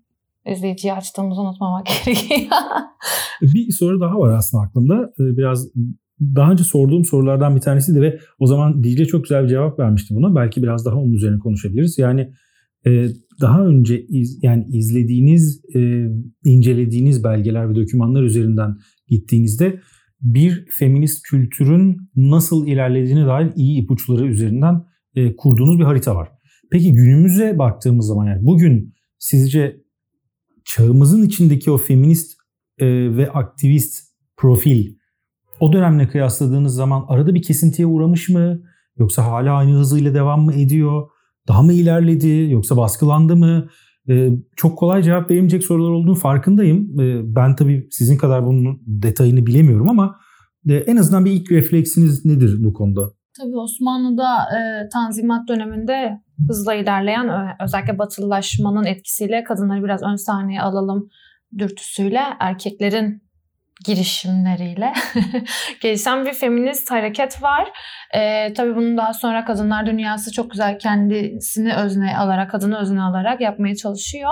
izleyiciye 0.47 0.93
açtığımızı 0.93 1.41
unutmamak 1.41 1.85
gerekiyor. 1.85 2.49
Bir 3.41 3.71
soru 3.71 4.01
daha 4.01 4.19
var 4.19 4.33
aslında 4.38 4.63
aklımda. 4.63 4.95
Ee, 5.19 5.38
Biraz 5.38 5.67
daha 6.21 6.51
önce 6.51 6.63
sorduğum 6.63 7.05
sorulardan 7.05 7.55
bir 7.55 7.62
tanesiydi 7.62 8.01
ve 8.01 8.19
o 8.39 8.47
zaman 8.47 8.84
Dicle 8.84 9.05
çok 9.05 9.23
güzel 9.23 9.43
bir 9.43 9.49
cevap 9.49 9.79
vermişti 9.79 10.15
buna. 10.15 10.36
Belki 10.36 10.63
biraz 10.63 10.86
daha 10.86 10.95
onun 10.95 11.13
üzerine 11.13 11.39
konuşabiliriz. 11.39 11.97
Yani 11.97 12.34
e, 12.86 13.08
daha 13.41 13.65
önce 13.65 14.05
iz, 14.05 14.39
yani 14.43 14.65
izlediğiniz, 14.71 15.62
e, 15.75 16.10
incelediğiniz 16.43 17.23
belgeler 17.23 17.69
ve 17.69 17.75
dokümanlar 17.75 18.23
üzerinden 18.23 18.75
gittiğinizde 19.08 19.79
bir 20.21 20.65
feminist 20.71 21.23
kültürün 21.23 21.97
nasıl 22.15 22.67
ilerlediğine 22.67 23.25
dair 23.25 23.51
iyi 23.55 23.84
ipuçları 23.84 24.27
üzerinden 24.27 24.84
e, 25.15 25.36
kurduğunuz 25.36 25.79
bir 25.79 25.84
harita 25.84 26.15
var. 26.15 26.29
Peki 26.71 26.93
günümüze 26.93 27.58
baktığımız 27.58 28.08
zaman 28.08 28.25
yani 28.25 28.45
bugün 28.45 28.93
sizce 29.17 29.77
çağımızın 30.65 31.23
içindeki 31.23 31.71
o 31.71 31.77
feminist 31.77 32.39
e, 32.77 32.88
ve 33.17 33.32
aktivist 33.32 34.03
profil 34.38 34.98
o 35.60 35.74
dönemle 35.74 36.08
kıyasladığınız 36.08 36.76
zaman 36.76 37.06
arada 37.08 37.36
bir 37.36 37.41
kesintiye 37.41 37.88
uğramış 37.88 38.30
mı? 38.30 38.60
Yoksa 38.98 39.26
hala 39.26 39.54
aynı 39.54 39.72
hızıyla 39.72 40.13
devam 40.13 40.41
mı 40.41 40.54
ediyor? 40.54 41.10
Daha 41.48 41.62
mı 41.62 41.74
ilerledi? 41.74 42.48
Yoksa 42.52 42.78
baskılandı 42.78 43.36
mı? 43.36 43.67
E, 44.10 44.30
çok 44.56 44.78
kolay 44.78 45.04
cevap 45.04 45.32
verilmeyecek 45.32 45.63
sorular 45.63 45.89
olduğunu 45.89 46.15
farkındayım. 46.15 47.00
E, 47.00 47.36
ben 47.36 47.56
tabii 47.56 47.88
sizin 47.91 48.17
kadar 48.17 48.45
bunun 48.45 48.82
detayını 48.86 49.45
bilemiyorum 49.45 49.89
ama 49.89 50.15
e, 50.69 50.76
en 50.76 50.98
azından 50.98 51.26
bir 51.26 51.32
ilk 51.32 51.52
refleksiniz 51.52 52.26
nedir 52.26 52.63
bu 52.63 52.74
konuda? 52.74 53.02
Tabii 53.38 53.58
Osmanlı'da 53.58 54.38
e, 54.38 54.89
Tanzimat 54.93 55.48
döneminde 55.48 56.22
hızla 56.48 56.74
ilerleyen 56.74 57.30
özellikle 57.63 58.00
batılılaşmanın 58.00 58.86
etkisiyle 58.86 59.43
kadınları 59.43 59.84
biraz 59.84 60.04
ön 60.04 60.15
sahneye 60.15 60.62
alalım 60.62 61.10
dürtüsüyle 61.58 62.22
erkeklerin 62.39 63.28
girişimleriyle 63.85 64.93
gelişen 65.81 66.25
bir 66.25 66.33
feminist 66.33 66.91
hareket 66.91 67.43
var. 67.43 67.71
E, 68.13 68.53
tabii 68.53 68.75
bunun 68.75 68.97
daha 68.97 69.13
sonra 69.13 69.45
kadınlar 69.45 69.85
dünyası 69.85 70.31
çok 70.31 70.51
güzel 70.51 70.79
kendisini 70.79 71.75
özne 71.75 72.17
alarak, 72.17 72.51
kadını 72.51 72.79
özne 72.79 73.01
alarak 73.01 73.41
yapmaya 73.41 73.75
çalışıyor. 73.75 74.31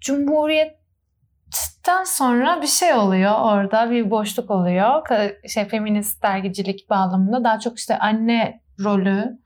Cumhuriyetten 0.00 2.04
sonra 2.06 2.62
bir 2.62 2.66
şey 2.66 2.94
oluyor 2.94 3.34
orada 3.40 3.90
bir 3.90 4.10
boşluk 4.10 4.50
oluyor. 4.50 5.02
Şey 5.48 5.64
feminist 5.64 6.22
dergicilik 6.22 6.90
bağlamında 6.90 7.44
daha 7.44 7.58
çok 7.58 7.78
işte 7.78 7.98
anne 7.98 8.60
rolü, 8.84 9.38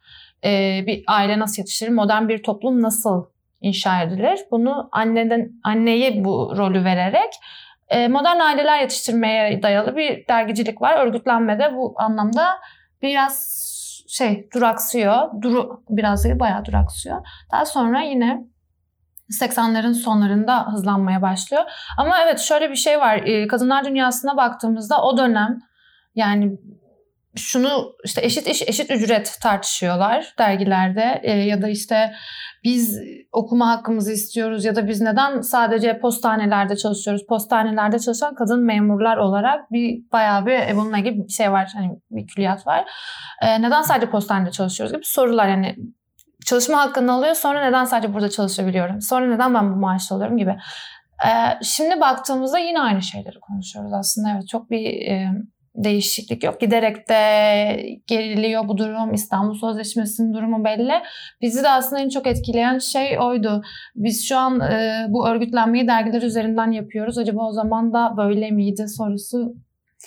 e, 0.44 0.80
bir 0.86 1.04
aile 1.06 1.38
nasıl 1.38 1.62
yetiştirir, 1.62 1.90
modern 1.90 2.28
bir 2.28 2.42
toplum 2.42 2.82
nasıl 2.82 3.24
inşa 3.60 4.02
edilir? 4.02 4.40
Bunu 4.50 4.88
anneden 4.92 5.50
anneye 5.64 6.24
bu 6.24 6.54
rolü 6.56 6.84
vererek 6.84 7.32
modern 8.08 8.40
aileler 8.40 8.80
yetiştirmeye 8.80 9.62
dayalı 9.62 9.96
bir 9.96 10.28
dergicilik 10.28 10.82
var. 10.82 11.06
Örgütlenmede 11.06 11.74
bu 11.74 11.94
anlamda 11.96 12.58
biraz 13.02 13.62
şey 14.08 14.48
duraksıyor. 14.54 15.42
Duru, 15.42 15.84
biraz 15.88 16.24
değil 16.24 16.38
bayağı 16.38 16.64
duraksıyor. 16.64 17.26
Daha 17.52 17.64
sonra 17.64 18.00
yine 18.00 18.40
80'lerin 19.40 19.94
sonlarında 19.94 20.72
hızlanmaya 20.72 21.22
başlıyor. 21.22 21.62
Ama 21.98 22.22
evet 22.24 22.38
şöyle 22.38 22.70
bir 22.70 22.76
şey 22.76 23.00
var. 23.00 23.16
E, 23.16 23.46
Kadınlar 23.46 23.84
dünyasına 23.84 24.36
baktığımızda 24.36 25.02
o 25.02 25.16
dönem 25.16 25.58
yani 26.14 26.58
şunu 27.36 27.92
işte 28.04 28.24
eşit 28.24 28.46
iş 28.46 28.62
eşit 28.62 28.90
ücret 28.90 29.38
tartışıyorlar 29.42 30.34
dergilerde 30.38 31.20
E, 31.22 31.32
ya 31.32 31.62
da 31.62 31.68
işte 31.68 32.12
biz 32.64 32.98
okuma 33.32 33.68
hakkımızı 33.68 34.12
istiyoruz 34.12 34.64
ya 34.64 34.76
da 34.76 34.88
biz 34.88 35.00
neden 35.00 35.40
sadece 35.40 35.98
postanelerde 35.98 36.76
çalışıyoruz? 36.76 37.26
Postanelerde 37.28 37.98
çalışan 37.98 38.34
kadın 38.34 38.64
memurlar 38.64 39.16
olarak 39.16 39.72
bir 39.72 40.12
bayağı 40.12 40.46
bir 40.46 40.52
e, 40.52 40.76
bununla 40.76 40.98
ilgili 40.98 41.24
bir 41.24 41.32
şey 41.32 41.52
var. 41.52 41.70
Hani 41.74 41.90
bir 42.10 42.26
külliyat 42.26 42.66
var. 42.66 42.84
E, 43.42 43.62
neden 43.62 43.82
sadece 43.82 44.10
postanede 44.10 44.50
çalışıyoruz 44.50 44.92
gibi 44.92 45.04
sorular 45.04 45.48
yani 45.48 45.76
çalışma 46.46 46.78
hakkını 46.78 47.12
alıyor 47.12 47.34
sonra 47.34 47.64
neden 47.64 47.84
sadece 47.84 48.14
burada 48.14 48.30
çalışabiliyorum? 48.30 49.00
Sonra 49.00 49.26
neden 49.26 49.54
ben 49.54 49.72
bu 49.72 49.76
maaşı 49.76 50.14
alıyorum 50.14 50.36
gibi. 50.36 50.56
E, 51.26 51.30
şimdi 51.62 52.00
baktığımızda 52.00 52.58
yine 52.58 52.80
aynı 52.80 53.02
şeyleri 53.02 53.40
konuşuyoruz 53.40 53.92
aslında. 53.92 54.30
Evet 54.34 54.48
çok 54.48 54.70
bir 54.70 55.10
e, 55.10 55.28
değişiklik 55.76 56.44
yok. 56.44 56.60
Giderek 56.60 57.08
de 57.08 57.16
geriliyor 58.06 58.68
bu 58.68 58.78
durum. 58.78 59.14
İstanbul 59.14 59.54
Sözleşmesi'nin 59.54 60.34
durumu 60.34 60.64
belli. 60.64 60.92
Bizi 61.40 61.62
de 61.62 61.68
aslında 61.68 62.02
en 62.02 62.08
çok 62.08 62.26
etkileyen 62.26 62.78
şey 62.78 63.18
oydu. 63.18 63.62
Biz 63.94 64.28
şu 64.28 64.36
an 64.36 64.60
e, 64.60 65.06
bu 65.08 65.28
örgütlenmeyi 65.28 65.88
dergiler 65.88 66.22
üzerinden 66.22 66.70
yapıyoruz. 66.70 67.18
Acaba 67.18 67.48
o 67.48 67.52
zaman 67.52 67.92
da 67.92 68.14
böyle 68.16 68.50
miydi 68.50 68.88
sorusu 68.88 69.54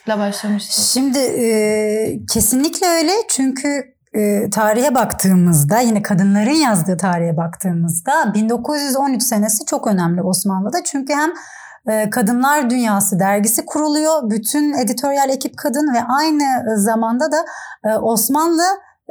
ile 0.07 0.19
başlamıştık. 0.19 0.85
Şimdi 0.85 1.19
e, 1.19 2.19
kesinlikle 2.33 2.87
öyle 2.87 3.11
çünkü 3.29 3.95
e, 4.13 4.49
tarihe 4.49 4.95
baktığımızda 4.95 5.79
yine 5.79 6.01
kadınların 6.01 6.61
yazdığı 6.63 6.97
tarihe 6.97 7.37
baktığımızda 7.37 8.33
1913 8.33 9.23
senesi 9.23 9.65
çok 9.65 9.87
önemli 9.87 10.21
Osmanlı'da. 10.21 10.83
Çünkü 10.83 11.13
hem 11.13 11.31
Kadınlar 12.11 12.69
Dünyası 12.69 13.19
dergisi 13.19 13.65
kuruluyor. 13.65 14.29
Bütün 14.29 14.73
editoryal 14.73 15.29
ekip 15.29 15.57
kadın 15.57 15.93
ve 15.93 15.99
aynı 16.19 16.43
zamanda 16.77 17.31
da 17.31 17.45
e, 17.85 17.97
Osmanlı 17.97 18.63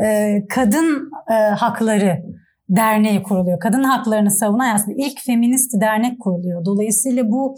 e, 0.04 0.38
Kadın 0.48 1.10
e, 1.30 1.34
Hakları 1.34 2.22
Derneği 2.68 3.22
kuruluyor. 3.22 3.60
Kadın 3.60 3.84
haklarını 3.84 4.30
savunan 4.30 4.74
aslında 4.74 4.96
ilk 4.98 5.20
feminist 5.20 5.80
dernek 5.80 6.20
kuruluyor. 6.20 6.64
Dolayısıyla 6.64 7.30
bu 7.30 7.56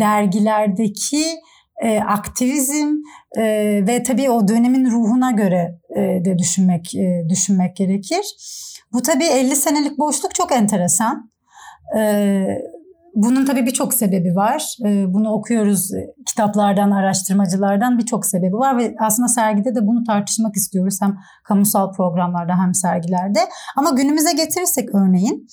dergilerdeki 0.00 1.24
aktivizm 2.06 2.94
ve 3.86 4.02
tabii 4.02 4.30
o 4.30 4.48
dönemin 4.48 4.90
ruhuna 4.90 5.30
göre 5.30 5.78
de 5.96 6.38
düşünmek 6.38 6.92
düşünmek 7.28 7.76
gerekir. 7.76 8.24
Bu 8.92 9.02
tabii 9.02 9.24
50 9.24 9.56
senelik 9.56 9.98
boşluk 9.98 10.34
çok 10.34 10.52
enteresan. 10.52 11.30
E, 11.96 12.00
bunun 13.18 13.44
tabii 13.44 13.66
birçok 13.66 13.94
sebebi 13.94 14.36
var. 14.36 14.76
E, 14.84 15.14
bunu 15.14 15.30
okuyoruz 15.30 15.94
e, 15.94 16.06
kitaplardan, 16.26 16.90
araştırmacılardan 16.90 17.98
birçok 17.98 18.26
sebebi 18.26 18.54
var 18.54 18.78
ve 18.78 18.94
aslında 19.00 19.28
sergide 19.28 19.74
de 19.74 19.86
bunu 19.86 20.04
tartışmak 20.04 20.56
istiyoruz 20.56 20.98
hem 21.02 21.16
kamusal 21.44 21.92
programlarda 21.92 22.62
hem 22.62 22.74
sergilerde. 22.74 23.38
Ama 23.76 23.90
günümüze 23.90 24.32
getirirsek 24.32 24.94
örneğin 24.94 25.46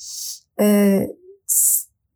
e, 0.62 0.99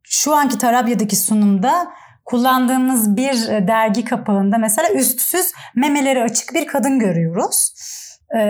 şu 0.04 0.36
anki 0.36 0.58
Tarabya'daki 0.58 1.16
sunumda 1.16 1.88
kullandığımız 2.26 3.16
bir 3.16 3.68
dergi 3.68 4.06
kapağında 4.06 4.58
mesela 4.58 4.90
üstsüz 4.94 5.52
memeleri 5.76 6.24
açık 6.24 6.54
bir 6.54 6.68
kadın 6.68 7.00
görüyoruz. 7.00 7.74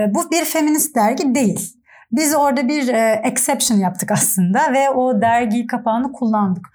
Bu 0.10 0.32
bir 0.32 0.46
feminist 0.46 0.96
dergi 0.96 1.36
değil. 1.36 1.76
Biz 2.12 2.36
orada 2.36 2.68
bir 2.68 2.88
exception 3.24 3.78
yaptık 3.78 4.12
aslında 4.12 4.74
ve 4.74 4.90
o 4.90 5.22
dergi 5.22 5.68
kapağını 5.68 6.12
kullandık. 6.12 6.66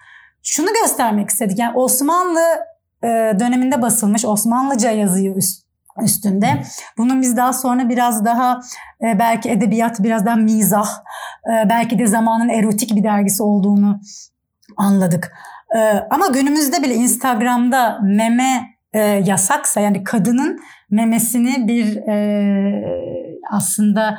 Şunu 0.44 0.68
göstermek 0.82 1.30
istedik. 1.30 1.58
Yani 1.58 1.76
Osmanlı 1.76 2.40
döneminde 3.40 3.82
basılmış 3.82 4.24
Osmanlıca 4.24 4.90
yazıyor 4.90 5.36
üst, 5.36 5.64
üstünde. 6.02 6.62
Bunun 6.98 7.22
biz 7.22 7.36
daha 7.36 7.52
sonra 7.52 7.88
biraz 7.88 8.24
daha 8.24 8.60
belki 9.02 9.50
edebiyat, 9.50 10.02
biraz 10.02 10.26
daha 10.26 10.36
mizah, 10.36 10.88
belki 11.46 11.98
de 11.98 12.06
zamanın 12.06 12.48
erotik 12.48 12.96
bir 12.96 13.04
dergisi 13.04 13.42
olduğunu 13.42 14.00
anladık. 14.76 15.32
Ama 16.10 16.26
günümüzde 16.26 16.82
bile 16.82 16.94
Instagram'da 16.94 17.98
meme 18.02 18.74
yasaksa 19.24 19.80
yani 19.80 20.04
kadının 20.04 20.60
memesini 20.90 21.68
bir 21.68 21.98
aslında 23.50 24.18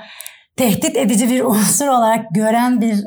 tehdit 0.58 0.98
edici 0.98 1.30
bir 1.30 1.44
unsur 1.44 1.88
olarak 1.88 2.26
gören 2.32 2.82
bir 2.82 3.06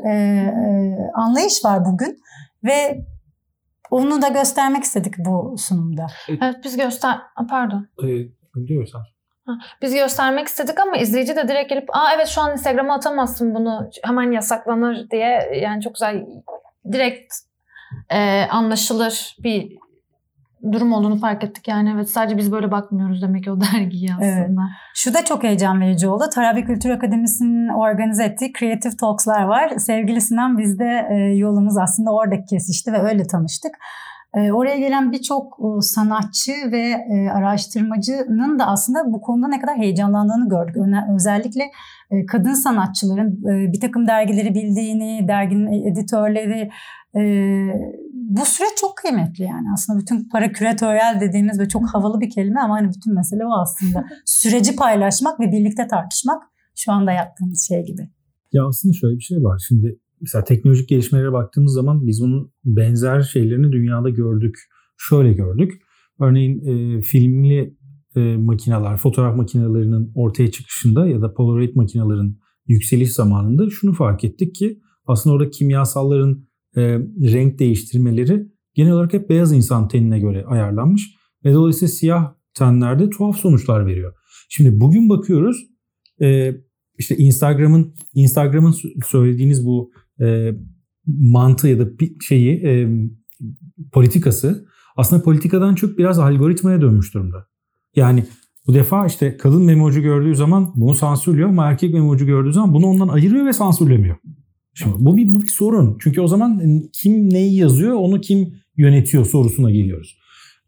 anlayış 1.14 1.64
var 1.64 1.84
bugün 1.84 2.18
ve 2.64 3.04
onu 3.90 4.22
da 4.22 4.28
göstermek 4.28 4.82
istedik 4.82 5.14
bu 5.18 5.54
sunumda. 5.58 6.06
Evet 6.28 6.56
biz 6.64 6.76
göster 6.76 7.18
pardon. 7.50 7.88
Diyorsan. 8.66 9.02
Biz 9.82 9.94
göstermek 9.94 10.48
istedik 10.48 10.80
ama 10.80 10.96
izleyici 10.96 11.36
de 11.36 11.48
direkt 11.48 11.70
gelip 11.70 11.96
aa 11.96 12.14
evet 12.14 12.28
şu 12.28 12.40
an 12.40 12.52
Instagram'a 12.52 12.94
atamazsın 12.94 13.54
bunu 13.54 13.90
hemen 14.04 14.32
yasaklanır 14.32 15.10
diye 15.10 15.60
yani 15.62 15.82
çok 15.82 15.94
güzel 15.94 16.26
direkt 16.92 17.34
e, 18.10 18.42
anlaşılır 18.50 19.36
bir 19.44 19.78
durum 20.72 20.92
olduğunu 20.92 21.16
fark 21.16 21.44
ettik. 21.44 21.68
Yani 21.68 21.92
evet 21.94 22.10
sadece 22.10 22.38
biz 22.38 22.52
böyle 22.52 22.70
bakmıyoruz 22.70 23.22
demek 23.22 23.44
ki 23.44 23.50
o 23.50 23.60
dergiye 23.60 24.10
aslında. 24.14 24.62
Evet. 24.62 24.70
Şu 24.94 25.14
da 25.14 25.24
çok 25.24 25.42
heyecan 25.42 25.80
verici 25.80 26.08
oldu. 26.08 26.24
Tarabi 26.34 26.64
Kültür 26.64 26.90
Akademisi'nin 26.90 27.68
organize 27.68 28.24
ettiği 28.24 28.52
Creative 28.58 28.96
Talks'lar 28.96 29.42
var. 29.42 29.68
Sevgili 29.78 30.20
Sinan 30.20 30.58
bizde 30.58 31.08
e, 31.10 31.14
yolumuz 31.14 31.76
aslında 31.76 32.10
oradaki 32.10 32.44
kesişti 32.44 32.92
ve 32.92 32.98
öyle 32.98 33.26
tanıştık. 33.26 33.72
E, 34.34 34.52
oraya 34.52 34.76
gelen 34.76 35.12
birçok 35.12 35.58
e, 35.60 35.80
sanatçı 35.80 36.52
ve 36.72 36.96
araştırmacının 37.32 38.58
da 38.58 38.66
aslında 38.66 39.12
bu 39.12 39.20
konuda 39.20 39.48
ne 39.48 39.60
kadar 39.60 39.76
heyecanlandığını 39.76 40.48
gördük. 40.48 40.76
Özellikle 41.14 41.62
kadın 42.28 42.54
sanatçıların 42.54 43.42
bir 43.72 43.80
takım 43.80 44.06
dergileri 44.06 44.54
bildiğini, 44.54 45.28
derginin 45.28 45.92
editörleri 45.92 46.70
bu 48.28 48.44
süreç 48.44 48.76
çok 48.80 48.96
kıymetli 48.96 49.44
yani 49.44 49.66
aslında 49.74 49.98
bütün 50.00 50.28
para 50.28 50.52
küratöryel 50.52 51.18
dediğimiz 51.20 51.60
ve 51.60 51.68
çok 51.68 51.94
havalı 51.94 52.20
bir 52.20 52.30
kelime 52.30 52.60
ama 52.60 52.74
hani 52.74 52.88
bütün 52.96 53.14
mesele 53.14 53.46
o 53.46 53.60
aslında. 53.62 54.04
Süreci 54.24 54.76
paylaşmak 54.76 55.40
ve 55.40 55.52
birlikte 55.52 55.86
tartışmak 55.86 56.42
şu 56.76 56.92
anda 56.92 57.12
yaptığımız 57.12 57.68
şey 57.68 57.86
gibi. 57.86 58.08
Ya 58.52 58.66
aslında 58.66 58.92
şöyle 58.92 59.16
bir 59.16 59.22
şey 59.22 59.38
var. 59.38 59.62
Şimdi 59.68 59.98
mesela 60.20 60.44
teknolojik 60.44 60.88
gelişmelere 60.88 61.32
baktığımız 61.32 61.72
zaman 61.72 62.06
biz 62.06 62.22
bunun 62.22 62.52
benzer 62.64 63.22
şeylerini 63.22 63.72
dünyada 63.72 64.10
gördük. 64.10 64.56
Şöyle 64.96 65.32
gördük. 65.32 65.72
Örneğin 66.20 66.60
e, 66.66 67.00
filmli 67.02 67.76
e, 68.16 68.36
makineler, 68.36 68.96
fotoğraf 68.96 69.36
makinelerinin 69.36 70.12
ortaya 70.14 70.50
çıkışında 70.50 71.06
ya 71.06 71.22
da 71.22 71.34
Polaroid 71.34 71.76
makinelerin 71.76 72.38
yükseliş 72.66 73.12
zamanında 73.12 73.70
şunu 73.70 73.92
fark 73.92 74.24
ettik 74.24 74.54
ki 74.54 74.80
aslında 75.06 75.36
orada 75.36 75.50
kimyasalların 75.50 76.47
e, 76.76 76.82
renk 77.32 77.58
değiştirmeleri 77.58 78.46
genel 78.74 78.92
olarak 78.92 79.12
hep 79.12 79.30
beyaz 79.30 79.52
insan 79.52 79.88
tenine 79.88 80.18
göre 80.18 80.44
ayarlanmış 80.44 81.14
ve 81.44 81.52
dolayısıyla 81.52 81.92
siyah 81.92 82.34
tenlerde 82.54 83.10
tuhaf 83.10 83.36
sonuçlar 83.36 83.86
veriyor. 83.86 84.14
Şimdi 84.48 84.80
bugün 84.80 85.08
bakıyoruz 85.08 85.66
e, 86.20 86.54
işte 86.98 87.16
Instagram'ın 87.16 87.94
Instagram'ın 88.14 88.74
söylediğiniz 89.06 89.66
bu 89.66 89.92
e, 90.20 90.52
mantığı 91.06 91.68
ya 91.68 91.78
da 91.78 91.88
şeyi 92.20 92.52
e, 92.52 92.88
politikası 93.92 94.68
aslında 94.96 95.22
politikadan 95.22 95.74
çok 95.74 95.98
biraz 95.98 96.18
algoritmaya 96.18 96.80
dönmüş 96.80 97.14
durumda. 97.14 97.46
Yani 97.96 98.24
bu 98.66 98.74
defa 98.74 99.06
işte 99.06 99.36
kadın 99.36 99.62
memocu 99.62 100.00
gördüğü 100.00 100.34
zaman 100.34 100.72
bunu 100.76 100.94
sansürlüyor 100.94 101.48
ama 101.48 101.66
erkek 101.66 101.94
memocu 101.94 102.26
gördüğü 102.26 102.52
zaman 102.52 102.74
bunu 102.74 102.86
ondan 102.86 103.08
ayırıyor 103.08 103.46
ve 103.46 103.52
sansürlemiyor. 103.52 104.16
Şimdi 104.78 104.94
bu 104.98 105.16
bir, 105.16 105.34
bu 105.34 105.42
bir 105.42 105.48
sorun. 105.48 105.96
Çünkü 106.00 106.20
o 106.20 106.26
zaman 106.26 106.62
kim 106.92 107.30
neyi 107.30 107.56
yazıyor 107.56 107.94
onu 107.94 108.20
kim 108.20 108.54
yönetiyor 108.76 109.24
sorusuna 109.24 109.70
geliyoruz. 109.70 110.18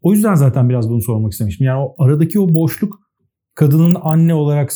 O 0.01 0.13
yüzden 0.13 0.35
zaten 0.35 0.69
biraz 0.69 0.89
bunu 0.89 1.01
sormak 1.01 1.31
istemiştim. 1.31 1.67
Yani 1.67 1.83
o 1.83 1.95
aradaki 2.03 2.39
o 2.39 2.53
boşluk 2.53 2.99
kadının 3.55 3.97
anne 4.01 4.33
olarak 4.33 4.73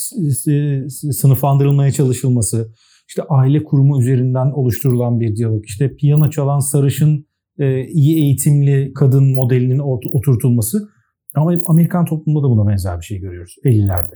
sınıflandırılmaya 1.12 1.92
çalışılması, 1.92 2.74
işte 3.08 3.24
aile 3.30 3.64
kurumu 3.64 4.02
üzerinden 4.02 4.52
oluşturulan 4.52 5.20
bir 5.20 5.36
diyalog, 5.36 5.66
işte 5.66 5.96
piyano 5.96 6.30
çalan 6.30 6.60
sarışın 6.60 7.26
e, 7.60 7.88
iyi 7.88 8.18
eğitimli 8.18 8.94
kadın 8.94 9.34
modelinin 9.34 9.80
oturtulması. 10.14 10.90
Ama 11.36 11.54
Amerikan 11.66 12.06
toplumunda 12.06 12.48
da 12.48 12.52
buna 12.52 12.68
benzer 12.68 13.00
bir 13.00 13.06
şey 13.06 13.20
görüyoruz 13.20 13.56
50'lerde. 13.64 14.14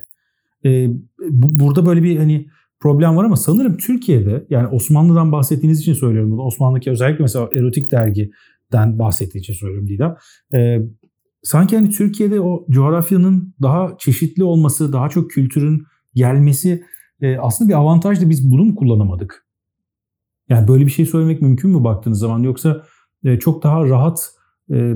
E, 0.66 0.90
bu, 1.30 1.60
burada 1.60 1.86
böyle 1.86 2.04
bir 2.04 2.18
hani 2.18 2.48
problem 2.80 3.18
var 3.18 3.26
ama 3.26 3.36
sanırım 3.36 3.78
Türkiye'de 3.78 4.46
yani 4.50 4.68
Osmanlı'dan 4.68 5.32
bahsettiğiniz 5.32 5.80
için 5.80 5.94
söylüyorum 5.94 6.32
bunu. 6.32 6.42
Osmanlı'daki 6.42 6.92
özellikle 6.92 7.22
mesela 7.22 7.50
erotik 7.56 7.92
dergiden 7.92 9.00
bahsettiği 9.00 9.42
için 9.42 9.54
söylüyorum 9.54 9.88
Didem. 9.88 10.16
Ee, 10.54 10.80
sanki 11.44 11.76
hani 11.76 11.90
Türkiye'de 11.90 12.40
o 12.40 12.66
coğrafyanın 12.70 13.56
daha 13.62 13.98
çeşitli 14.00 14.44
olması, 14.44 14.94
daha 14.94 15.10
çok 15.10 15.32
kültürün 15.32 15.84
gelmesi 16.16 16.84
e, 17.22 17.38
aslında 17.38 17.70
bir 17.70 17.76
avantajdı. 17.76 18.30
Biz 18.30 18.52
bunu 18.52 18.64
mu 18.64 18.76
kullanamadık? 18.76 19.46
Yani 20.50 20.68
böyle 20.68 20.86
bir 20.86 20.92
şey 20.92 21.06
söylemek 21.06 21.42
mümkün 21.42 21.72
mü 21.72 21.84
baktığınız 21.84 22.20
zaman 22.20 22.40
yoksa 22.40 22.84
e, 23.24 23.40
çok 23.40 23.64
daha 23.64 23.86
rahat 23.86 24.30
e, 24.74 24.94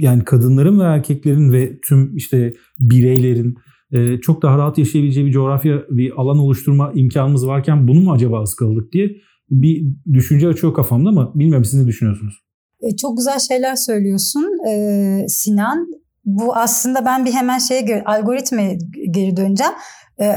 yani 0.00 0.24
kadınların 0.24 0.80
ve 0.80 0.84
erkeklerin 0.84 1.52
ve 1.52 1.80
tüm 1.80 2.16
işte 2.16 2.54
bireylerin 2.80 3.54
e, 3.92 4.20
çok 4.20 4.42
daha 4.42 4.58
rahat 4.58 4.78
yaşayabileceği 4.78 5.26
bir 5.26 5.32
coğrafya, 5.32 5.82
bir 5.90 6.12
alan 6.16 6.38
oluşturma 6.38 6.92
imkanımız 6.94 7.46
varken 7.46 7.88
bunu 7.88 8.00
mu 8.00 8.12
acaba 8.12 8.42
ıskaladık 8.42 8.92
diye 8.92 9.08
bir 9.50 9.84
düşünce 10.12 10.48
açıyor 10.48 10.74
kafamda 10.74 11.08
ama 11.08 11.32
bilmiyorum 11.34 11.64
siz 11.64 11.80
ne 11.80 11.86
düşünüyorsunuz? 11.86 12.34
E, 12.80 12.96
çok 12.96 13.16
güzel 13.16 13.38
şeyler 13.38 13.76
söylüyorsun 13.76 14.68
e, 14.68 15.28
Sinan. 15.28 15.86
Bu 16.24 16.56
aslında 16.56 17.04
ben 17.04 17.24
bir 17.24 17.32
hemen 17.32 17.58
şeye 17.58 18.02
algoritmaya 18.06 18.74
geri 19.10 19.36
döneceğim. 19.36 19.72
E, 20.20 20.34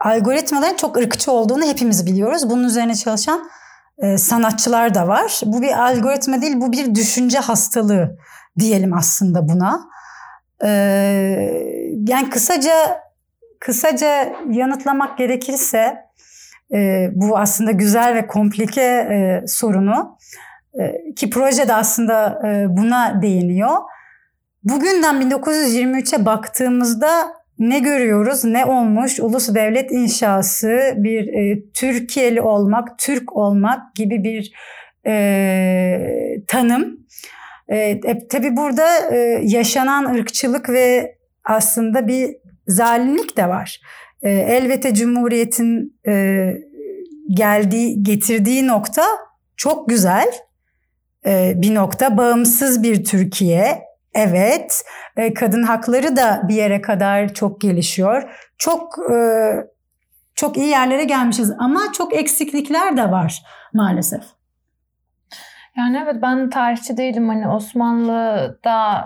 algoritmaların 0.00 0.76
çok 0.76 0.96
ırkçı 0.96 1.32
olduğunu 1.32 1.64
hepimiz 1.64 2.06
biliyoruz. 2.06 2.50
Bunun 2.50 2.64
üzerine 2.64 2.94
çalışan 2.94 3.40
e, 3.98 4.18
sanatçılar 4.18 4.94
da 4.94 5.08
var. 5.08 5.40
Bu 5.46 5.62
bir 5.62 5.84
algoritma 5.84 6.42
değil, 6.42 6.54
bu 6.56 6.72
bir 6.72 6.94
düşünce 6.94 7.38
hastalığı 7.38 8.16
diyelim 8.58 8.94
aslında 8.94 9.48
buna. 9.48 9.80
E, 10.64 10.68
yani 12.08 12.30
kısaca 12.30 13.04
kısaca 13.60 14.32
yanıtlamak 14.50 15.18
gerekirse 15.18 15.96
e, 16.74 17.10
bu 17.14 17.38
aslında 17.38 17.70
güzel 17.70 18.14
ve 18.14 18.26
komplike 18.26 18.82
e, 18.82 19.42
sorunu 19.46 20.18
e, 20.80 21.14
ki 21.14 21.30
projede 21.30 21.74
aslında 21.74 22.40
e, 22.48 22.76
buna 22.76 23.22
değiniyor. 23.22 23.76
Bugünden 24.64 25.30
1923'e 25.30 26.26
baktığımızda 26.26 27.32
ne 27.58 27.78
görüyoruz, 27.78 28.44
ne 28.44 28.64
olmuş 28.64 29.20
ulus 29.20 29.54
devlet 29.54 29.92
inşası, 29.92 30.94
bir 30.96 31.26
e, 31.28 31.62
Türkiye'li 31.74 32.40
olmak, 32.40 32.98
Türk 32.98 33.36
olmak 33.36 33.94
gibi 33.94 34.24
bir 34.24 34.52
e, 35.06 36.44
tanım. 36.46 37.06
E, 37.68 37.76
e, 37.76 38.28
tabii 38.28 38.56
burada 38.56 39.14
e, 39.14 39.40
yaşanan 39.42 40.14
ırkçılık 40.14 40.68
ve 40.68 41.16
aslında 41.44 42.08
bir 42.08 42.36
zalimlik 42.68 43.36
de 43.36 43.48
var. 43.48 43.80
E, 44.22 44.30
elbette 44.30 44.94
Cumhuriyet'in 44.94 46.00
e, 46.06 46.46
geldiği, 47.28 48.02
getirdiği 48.02 48.66
nokta 48.66 49.04
çok 49.56 49.88
güzel 49.88 50.32
e, 51.26 51.52
bir 51.56 51.74
nokta. 51.74 52.16
Bağımsız 52.16 52.82
bir 52.82 53.04
Türkiye. 53.04 53.82
Evet, 54.14 54.84
e, 55.16 55.34
kadın 55.34 55.62
hakları 55.62 56.16
da 56.16 56.42
bir 56.48 56.54
yere 56.54 56.80
kadar 56.80 57.34
çok 57.34 57.60
gelişiyor. 57.60 58.30
Çok 58.58 58.98
e, 59.12 59.16
çok 60.34 60.56
iyi 60.56 60.68
yerlere 60.68 61.04
gelmişiz 61.04 61.52
ama 61.58 61.80
çok 61.92 62.14
eksiklikler 62.14 62.96
de 62.96 63.10
var 63.10 63.42
maalesef. 63.72 64.22
Yani 65.76 66.00
evet 66.04 66.22
ben 66.22 66.50
tarihçi 66.50 66.96
değilim 66.96 67.28
hani 67.28 67.48
Osmanlı'da 67.48 69.04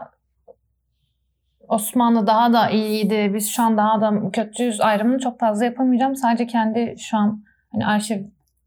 Osmanlı 1.68 2.26
daha 2.26 2.52
da 2.52 2.70
iyiydi. 2.70 3.30
Biz 3.34 3.50
şu 3.50 3.62
an 3.62 3.76
daha 3.76 4.00
da 4.00 4.30
kötüyüz 4.32 4.80
ayrımını 4.80 5.18
çok 5.18 5.40
fazla 5.40 5.64
yapamayacağım. 5.64 6.16
Sadece 6.16 6.46
kendi 6.46 6.94
şu 6.98 7.16
an 7.16 7.44
hani 7.72 7.86
arşiv 7.86 8.22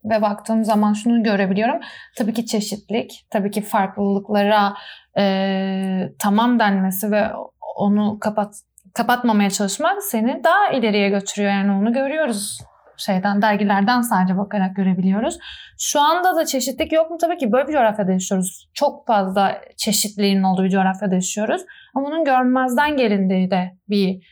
ve 0.06 0.22
baktığım 0.22 0.64
zaman 0.64 0.94
şunu 0.94 1.24
görebiliyorum. 1.24 1.80
Tabii 2.18 2.34
ki 2.34 2.46
çeşitlik, 2.46 3.26
tabii 3.30 3.52
ki 3.52 3.62
farklılıklara 3.62 4.74
e, 5.18 6.14
tamam 6.20 6.60
denmesi 6.60 7.12
ve 7.12 7.32
onu 7.76 8.18
kapat 8.20 8.56
kapatmamaya 8.94 9.50
çalışmak 9.50 10.04
seni 10.04 10.44
daha 10.44 10.70
ileriye 10.70 11.10
götürüyor. 11.10 11.52
Yani 11.52 11.72
onu 11.72 11.94
görüyoruz 11.94 12.60
şeyden 13.02 13.42
dergilerden 13.42 14.02
sadece 14.02 14.38
bakarak 14.38 14.76
görebiliyoruz. 14.76 15.38
Şu 15.80 16.02
anda 16.02 16.36
da 16.36 16.46
çeşitlik 16.46 16.92
yok 16.92 17.12
mu? 17.12 17.18
Tabii 17.22 17.38
ki 17.38 17.52
böyle 17.52 17.68
bir 17.68 17.74
coğrafyada 17.74 18.12
yaşıyoruz. 18.12 18.70
Çok 18.74 19.08
fazla 19.08 19.62
çeşitliliğin 19.78 20.44
olduğu 20.44 20.64
bir 20.64 20.70
coğrafyada 20.70 21.16
yaşıyoruz. 21.16 21.62
Ama 21.96 22.08
bunun 22.08 22.24
görmezden 22.24 22.98
gelindiği 22.98 23.52
de 23.52 23.78
bir 23.90 24.28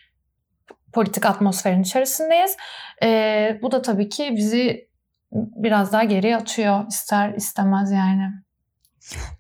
politik 0.93 1.25
atmosferin 1.25 1.82
içerisindeyiz. 1.82 2.58
Ee, 3.03 3.60
bu 3.62 3.71
da 3.71 3.82
tabii 3.82 4.10
ki 4.10 4.34
bizi 4.38 4.89
biraz 5.32 5.93
daha 5.93 6.03
geri 6.03 6.36
atıyor 6.36 6.88
ister 6.88 7.34
istemez 7.34 7.91
yani. 7.91 8.23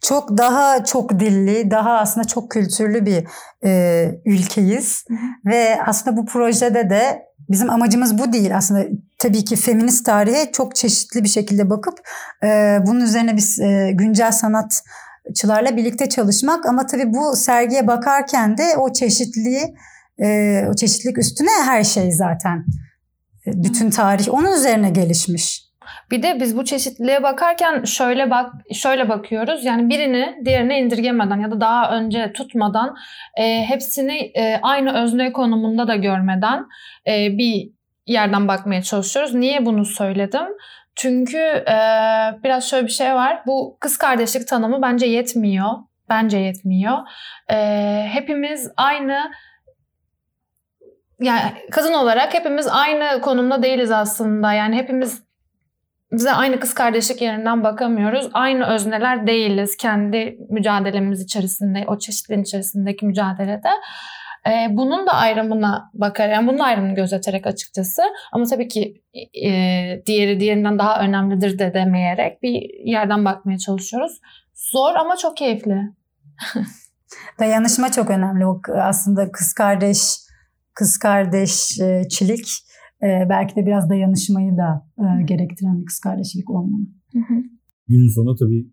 Çok 0.01 0.37
daha 0.37 0.83
çok 0.83 1.19
dilli, 1.19 1.71
daha 1.71 1.97
aslında 1.97 2.27
çok 2.27 2.51
kültürlü 2.51 3.05
bir 3.05 3.27
e, 3.63 4.21
ülkeyiz. 4.25 5.05
Ve 5.45 5.77
aslında 5.85 6.17
bu 6.17 6.25
projede 6.25 6.89
de 6.89 7.25
bizim 7.49 7.69
amacımız 7.69 8.17
bu 8.17 8.33
değil 8.33 8.57
aslında. 8.57 8.85
Tabii 9.19 9.45
ki 9.45 9.55
feminist 9.55 10.05
tarihe 10.05 10.51
çok 10.51 10.75
çeşitli 10.75 11.23
bir 11.23 11.29
şekilde 11.29 11.69
bakıp 11.69 11.99
e, 12.43 12.77
bunun 12.87 13.01
üzerine 13.01 13.37
biz 13.37 13.59
e, 13.59 13.91
güncel 13.93 14.31
sanatçılarla 14.31 15.77
birlikte 15.77 16.09
çalışmak. 16.09 16.65
Ama 16.65 16.85
tabii 16.85 17.13
bu 17.13 17.35
sergiye 17.35 17.87
bakarken 17.87 18.57
de 18.57 18.77
o 18.77 18.93
çeşitliliği, 18.93 19.75
e, 20.19 20.61
o 20.69 20.73
çeşitlilik 20.75 21.17
üstüne 21.17 21.63
her 21.65 21.83
şey 21.83 22.11
zaten. 22.11 22.65
E, 23.47 23.51
bütün 23.63 23.89
tarih 23.89 24.33
onun 24.33 24.53
üzerine 24.53 24.89
gelişmiş. 24.89 25.69
Bir 26.11 26.23
de 26.23 26.37
biz 26.39 26.57
bu 26.57 26.65
çeşitliliğe 26.65 27.23
bakarken 27.23 27.83
şöyle 27.83 28.29
bak 28.29 28.53
şöyle 28.73 29.09
bakıyoruz. 29.09 29.65
Yani 29.65 29.89
birini 29.89 30.35
diğerine 30.45 30.79
indirgemeden 30.79 31.39
ya 31.39 31.51
da 31.51 31.61
daha 31.61 31.91
önce 31.91 32.31
tutmadan 32.33 32.95
e, 33.37 33.63
hepsini 33.63 34.17
e, 34.17 34.59
aynı 34.61 35.03
özne 35.03 35.33
konumunda 35.33 35.87
da 35.87 35.95
görmeden 35.95 36.65
e, 37.07 37.37
bir 37.37 37.78
yerden 38.09 38.47
bakmaya 38.47 38.81
çalışıyoruz. 38.81 39.33
Niye 39.33 39.65
bunu 39.65 39.85
söyledim? 39.85 40.47
Çünkü 40.95 41.37
e, 41.37 41.77
biraz 42.43 42.69
şöyle 42.69 42.87
bir 42.87 42.91
şey 42.91 43.13
var. 43.13 43.41
Bu 43.47 43.77
kız 43.79 43.97
kardeşlik 43.97 44.47
tanımı 44.47 44.81
bence 44.81 45.05
yetmiyor. 45.05 45.69
Bence 46.09 46.37
yetmiyor. 46.37 46.97
E, 47.51 47.55
hepimiz 48.11 48.71
aynı 48.77 49.31
yani 51.19 51.41
kadın 51.71 51.93
olarak 51.93 52.33
hepimiz 52.33 52.67
aynı 52.67 53.21
konumda 53.21 53.63
değiliz 53.63 53.91
aslında. 53.91 54.53
Yani 54.53 54.75
hepimiz 54.75 55.23
bize 56.11 56.31
aynı 56.31 56.59
kız 56.59 56.73
kardeşlik 56.73 57.21
yerinden 57.21 57.63
bakamıyoruz. 57.63 58.29
Aynı 58.33 58.65
özneler 58.65 59.27
değiliz 59.27 59.77
kendi 59.77 60.37
mücadelemiz 60.49 61.21
içerisinde, 61.21 61.85
o 61.87 61.97
çeşitlerin 61.97 62.43
içerisindeki 62.43 63.05
mücadelede. 63.05 63.69
Ee, 64.47 64.67
bunun 64.71 65.07
da 65.07 65.11
ayrımına 65.11 65.89
bakar, 65.93 66.29
yani 66.29 66.47
bunun 66.47 66.59
ayrımını 66.59 66.95
gözeterek 66.95 67.47
açıkçası. 67.47 68.01
Ama 68.31 68.45
tabii 68.45 68.67
ki 68.67 69.01
e, 69.45 69.51
diğeri 70.05 70.39
diğerinden 70.39 70.79
daha 70.79 71.01
önemlidir 71.01 71.59
de 71.59 71.73
demeyerek 71.73 72.43
bir 72.43 72.85
yerden 72.85 73.25
bakmaya 73.25 73.57
çalışıyoruz. 73.57 74.19
Zor 74.53 74.95
ama 74.95 75.15
çok 75.15 75.37
keyifli. 75.37 75.77
Dayanışma 77.39 77.91
çok 77.91 78.09
önemli. 78.09 78.45
O 78.45 78.61
aslında 78.75 79.31
kız 79.31 79.53
kardeş 79.53 79.99
kız 80.73 80.97
kardeşçilik 80.97 82.47
e, 83.03 83.07
belki 83.29 83.55
de 83.55 83.65
biraz 83.65 83.89
dayanışmayı 83.89 84.57
da 84.57 84.87
e, 84.97 85.23
gerektiren 85.23 85.81
bir 85.81 85.85
kız 85.85 85.99
kardeşlik 85.99 86.49
olmalı. 86.49 86.83
Günün 87.89 88.15
sonunda 88.15 88.35
tabii 88.35 88.67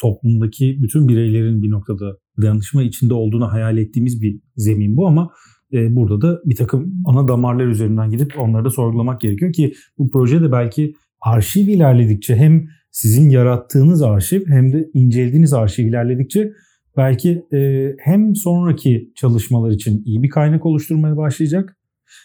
toplumdaki 0.00 0.78
bütün 0.82 1.08
bireylerin 1.08 1.62
bir 1.62 1.70
noktada 1.70 2.16
dayanışma 2.42 2.82
içinde 2.82 3.14
olduğunu 3.14 3.52
hayal 3.52 3.78
ettiğimiz 3.78 4.22
bir 4.22 4.40
zemin 4.56 4.96
bu 4.96 5.06
ama 5.06 5.30
e, 5.72 5.96
burada 5.96 6.20
da 6.20 6.40
bir 6.44 6.56
takım 6.56 6.94
ana 7.04 7.28
damarlar 7.28 7.66
üzerinden 7.66 8.10
gidip 8.10 8.38
onları 8.38 8.64
da 8.64 8.70
sorgulamak 8.70 9.20
gerekiyor 9.20 9.52
ki 9.52 9.72
bu 9.98 10.10
proje 10.10 10.42
de 10.42 10.52
belki 10.52 10.94
arşiv 11.20 11.68
ilerledikçe 11.68 12.36
hem 12.36 12.64
sizin 12.90 13.30
yarattığınız 13.30 14.02
arşiv 14.02 14.46
hem 14.46 14.72
de 14.72 14.90
incelediğiniz 14.94 15.52
arşiv 15.52 15.86
ilerledikçe 15.86 16.52
belki 16.96 17.44
e, 17.52 17.90
hem 18.04 18.36
sonraki 18.36 19.12
çalışmalar 19.16 19.70
için 19.70 20.02
iyi 20.04 20.22
bir 20.22 20.28
kaynak 20.28 20.66
oluşturmaya 20.66 21.16
başlayacak 21.16 21.76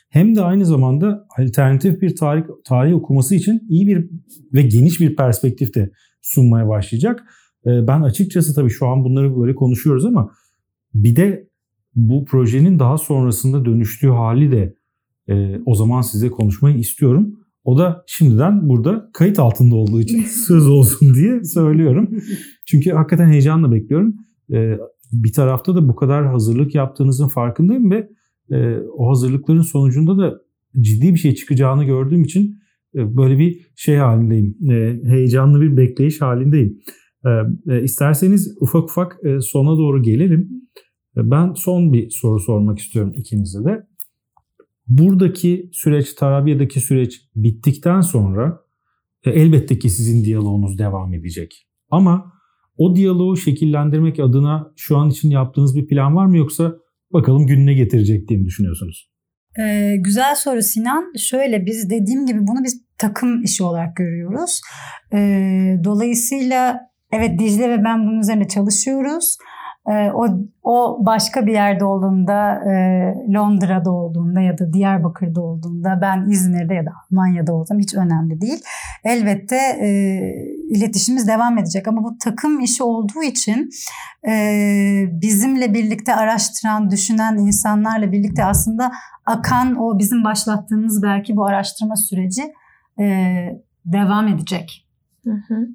hem 0.09 0.35
de 0.35 0.41
aynı 0.41 0.65
zamanda 0.65 1.27
alternatif 1.39 2.01
bir 2.01 2.15
tarih, 2.15 2.43
tarih 2.65 2.95
okuması 2.95 3.35
için 3.35 3.61
iyi 3.69 3.87
bir 3.87 4.09
ve 4.53 4.61
geniş 4.61 4.99
bir 4.99 5.15
perspektif 5.15 5.75
de 5.75 5.91
sunmaya 6.25 6.67
başlayacak. 6.67 7.23
E, 7.65 7.87
ben 7.87 8.01
açıkçası 8.01 8.55
tabii 8.55 8.69
şu 8.69 8.87
an 8.87 9.03
bunları 9.03 9.41
böyle 9.41 9.55
konuşuyoruz 9.55 10.05
ama 10.05 10.31
bir 10.93 11.15
de 11.15 11.49
bu 11.95 12.25
projenin 12.25 12.79
daha 12.79 12.97
sonrasında 12.97 13.65
dönüştüğü 13.65 14.09
hali 14.09 14.51
de 14.51 14.75
e, 15.27 15.61
o 15.65 15.75
zaman 15.75 16.01
size 16.01 16.29
konuşmayı 16.29 16.77
istiyorum. 16.77 17.39
O 17.63 17.77
da 17.77 18.03
şimdiden 18.07 18.69
burada 18.69 19.09
kayıt 19.13 19.39
altında 19.39 19.75
olduğu 19.75 20.01
için 20.01 20.21
söz 20.47 20.67
olsun 20.67 21.13
diye 21.15 21.43
söylüyorum. 21.43 22.09
Çünkü 22.67 22.91
hakikaten 22.91 23.27
heyecanla 23.27 23.71
bekliyorum 23.71 24.15
e, 24.53 24.77
bir 25.11 25.33
tarafta 25.33 25.75
da 25.75 25.87
bu 25.87 25.95
kadar 25.95 26.27
hazırlık 26.27 26.75
yaptığınızın 26.75 27.27
farkındayım 27.27 27.91
ve 27.91 28.09
e, 28.51 28.77
o 28.97 29.09
hazırlıkların 29.09 29.61
sonucunda 29.61 30.17
da 30.17 30.41
ciddi 30.81 31.13
bir 31.13 31.19
şey 31.19 31.35
çıkacağını 31.35 31.83
gördüğüm 31.83 32.23
için 32.23 32.59
böyle 32.95 33.39
bir 33.39 33.67
şey 33.75 33.95
halindeyim. 33.95 34.71
E, 34.71 34.99
heyecanlı 35.03 35.61
bir 35.61 35.77
bekleyiş 35.77 36.21
halindeyim. 36.21 36.79
E, 37.25 37.29
e, 37.73 37.83
isterseniz 37.83 38.57
ufak 38.61 38.83
ufak 38.83 39.17
e, 39.23 39.41
sona 39.41 39.77
doğru 39.77 40.01
gelelim. 40.01 40.49
Ben 41.15 41.53
son 41.53 41.93
bir 41.93 42.09
soru 42.09 42.39
sormak 42.39 42.79
istiyorum 42.79 43.13
ikinize 43.15 43.63
de. 43.65 43.87
Buradaki 44.87 45.69
süreç, 45.73 46.13
Tarabya'daki 46.13 46.79
süreç 46.79 47.21
bittikten 47.35 48.01
sonra 48.01 48.59
e, 49.25 49.31
elbette 49.31 49.79
ki 49.79 49.89
sizin 49.89 50.25
diyaloğunuz 50.25 50.77
devam 50.77 51.13
edecek. 51.13 51.67
Ama 51.89 52.33
o 52.77 52.95
diyaloğu 52.95 53.37
şekillendirmek 53.37 54.19
adına 54.19 54.73
şu 54.75 54.97
an 54.97 55.09
için 55.09 55.29
yaptığınız 55.29 55.75
bir 55.75 55.87
plan 55.87 56.15
var 56.15 56.25
mı 56.25 56.37
yoksa 56.37 56.75
bakalım 57.13 57.47
gününe 57.47 57.73
getirecek 57.73 58.29
diye 58.29 58.39
mi 58.39 58.45
düşünüyorsunuz? 58.45 59.14
Ee, 59.59 59.95
güzel 59.99 60.35
soru 60.35 60.61
Sinan. 60.61 61.13
Şöyle 61.17 61.65
biz 61.65 61.89
dediğim 61.89 62.25
gibi 62.25 62.39
bunu 62.41 62.63
biz 62.63 62.81
takım 62.97 63.43
işi 63.43 63.63
olarak 63.63 63.95
görüyoruz. 63.95 64.61
Ee, 65.13 65.77
dolayısıyla 65.83 66.79
evet 67.11 67.39
Dicle 67.39 67.69
ve 67.69 67.83
ben 67.83 67.99
bunun 67.99 68.19
üzerine 68.19 68.47
çalışıyoruz. 68.47 69.37
Ee, 69.89 70.11
o, 70.11 70.27
o 70.63 71.05
başka 71.05 71.45
bir 71.45 71.51
yerde 71.51 71.85
olduğunda, 71.85 72.53
e, 72.53 72.73
Londra'da 73.33 73.91
olduğunda 73.91 74.41
ya 74.41 74.57
da 74.57 74.73
Diyarbakır'da 74.73 75.41
olduğunda, 75.41 75.99
ben 76.01 76.29
İzmir'de 76.29 76.73
ya 76.73 76.85
da 76.85 76.91
Almanya'da 77.11 77.53
olsam 77.53 77.79
hiç 77.79 77.95
önemli 77.95 78.41
değil. 78.41 78.61
Elbette 79.03 79.55
e, 79.55 79.89
iletişimimiz 80.69 81.27
devam 81.27 81.57
edecek 81.57 81.87
ama 81.87 82.03
bu 82.03 82.17
takım 82.17 82.59
işi 82.59 82.83
olduğu 82.83 83.23
için 83.23 83.69
e, 84.27 84.33
bizimle 85.21 85.73
birlikte 85.73 86.15
araştıran, 86.15 86.91
düşünen 86.91 87.37
insanlarla 87.37 88.11
birlikte 88.11 88.45
aslında 88.45 88.91
akan 89.25 89.75
o 89.75 89.99
bizim 89.99 90.23
başlattığımız 90.23 91.03
belki 91.03 91.35
bu 91.35 91.45
araştırma 91.45 91.95
süreci 91.95 92.41
e, 92.99 93.05
devam 93.85 94.27
edecek. 94.27 94.87
Hı 95.23 95.31
hı. 95.47 95.67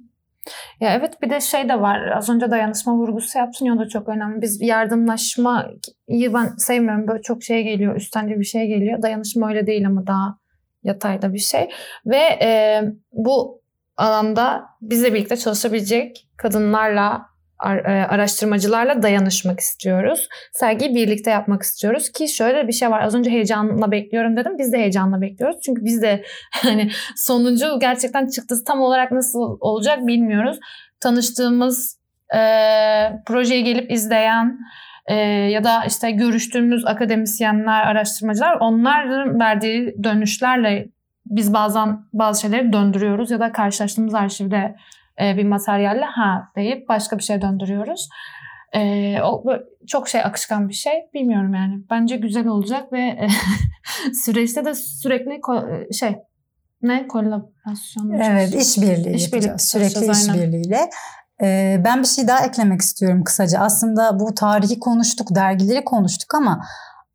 Ya 0.80 0.94
evet 0.94 1.22
bir 1.22 1.30
de 1.30 1.40
şey 1.40 1.68
de 1.68 1.80
var. 1.80 2.06
Az 2.16 2.30
önce 2.30 2.50
dayanışma 2.50 2.94
vurgusu 2.94 3.38
yaptın 3.38 3.66
ya 3.66 3.74
o 3.74 3.78
da 3.78 3.88
çok 3.88 4.08
önemli. 4.08 4.42
Biz 4.42 4.62
yardımlaşmayı 4.62 6.34
ben 6.34 6.56
sevmiyorum. 6.56 7.08
Böyle 7.08 7.22
çok 7.22 7.42
şey 7.42 7.62
geliyor. 7.62 7.96
Üstten 7.96 8.28
bir 8.28 8.44
şey 8.44 8.66
geliyor. 8.66 9.02
Dayanışma 9.02 9.48
öyle 9.48 9.66
değil 9.66 9.86
ama 9.86 10.06
daha 10.06 10.38
yatayda 10.82 11.32
bir 11.32 11.38
şey. 11.38 11.68
Ve 12.06 12.38
e, 12.42 12.82
bu 13.12 13.62
alanda 13.96 14.64
bizle 14.80 15.14
birlikte 15.14 15.36
çalışabilecek 15.36 16.28
kadınlarla 16.36 17.29
araştırmacılarla 17.60 19.02
dayanışmak 19.02 19.60
istiyoruz. 19.60 20.28
Sergiyi 20.52 20.94
birlikte 20.94 21.30
yapmak 21.30 21.62
istiyoruz 21.62 22.12
ki 22.12 22.28
şöyle 22.28 22.68
bir 22.68 22.72
şey 22.72 22.90
var. 22.90 23.02
Az 23.02 23.14
önce 23.14 23.30
heyecanla 23.30 23.90
bekliyorum 23.90 24.36
dedim. 24.36 24.58
Biz 24.58 24.72
de 24.72 24.78
heyecanla 24.78 25.20
bekliyoruz. 25.20 25.60
Çünkü 25.64 25.84
biz 25.84 26.02
de 26.02 26.24
hani 26.52 26.90
sonuncu 27.16 27.78
gerçekten 27.80 28.26
çıktısı 28.26 28.64
tam 28.64 28.80
olarak 28.80 29.12
nasıl 29.12 29.56
olacak 29.60 30.06
bilmiyoruz. 30.06 30.58
Tanıştığımız 31.00 31.98
e, 32.34 32.40
projeyi 33.26 33.64
gelip 33.64 33.90
izleyen 33.90 34.58
e, 35.06 35.14
ya 35.24 35.64
da 35.64 35.84
işte 35.84 36.10
görüştüğümüz 36.10 36.86
akademisyenler, 36.86 37.86
araştırmacılar 37.86 38.56
onların 38.60 39.40
verdiği 39.40 39.94
dönüşlerle 40.04 40.88
biz 41.26 41.54
bazen 41.54 41.98
bazı 42.12 42.40
şeyleri 42.40 42.72
döndürüyoruz 42.72 43.30
ya 43.30 43.40
da 43.40 43.52
karşılaştığımız 43.52 44.14
arşivde 44.14 44.76
e, 45.22 45.36
bir 45.36 45.44
materyalle 45.44 46.04
ha 46.04 46.42
deyip 46.56 46.88
başka 46.88 47.18
bir 47.18 47.22
şey 47.22 47.42
döndürüyoruz. 47.42 48.08
E, 48.72 49.22
o 49.22 49.44
çok 49.86 50.08
şey 50.08 50.20
akışkan 50.20 50.68
bir 50.68 50.74
şey. 50.74 50.92
Bilmiyorum 51.14 51.54
yani. 51.54 51.74
Bence 51.90 52.16
güzel 52.16 52.46
olacak 52.46 52.92
ve 52.92 53.00
e, 53.00 53.28
süreçte 54.24 54.64
de 54.64 54.74
sürekli 54.74 55.32
e, 55.32 55.92
şey 55.92 56.16
ne 56.82 57.08
kolaborasyon 57.08 58.10
Evet, 58.10 58.54
işbirliği 58.54 59.14
iş 59.14 59.24
yapacağız. 59.24 59.62
Sürekli 59.62 60.10
işbirliğiyle. 60.10 60.90
Ee, 61.42 61.80
ben 61.84 62.02
bir 62.02 62.06
şey 62.06 62.28
daha 62.28 62.46
eklemek 62.46 62.80
istiyorum 62.80 63.24
kısaca. 63.24 63.58
Aslında 63.58 64.20
bu 64.20 64.34
tarihi 64.34 64.78
konuştuk, 64.78 65.34
dergileri 65.34 65.84
konuştuk 65.84 66.34
ama 66.34 66.60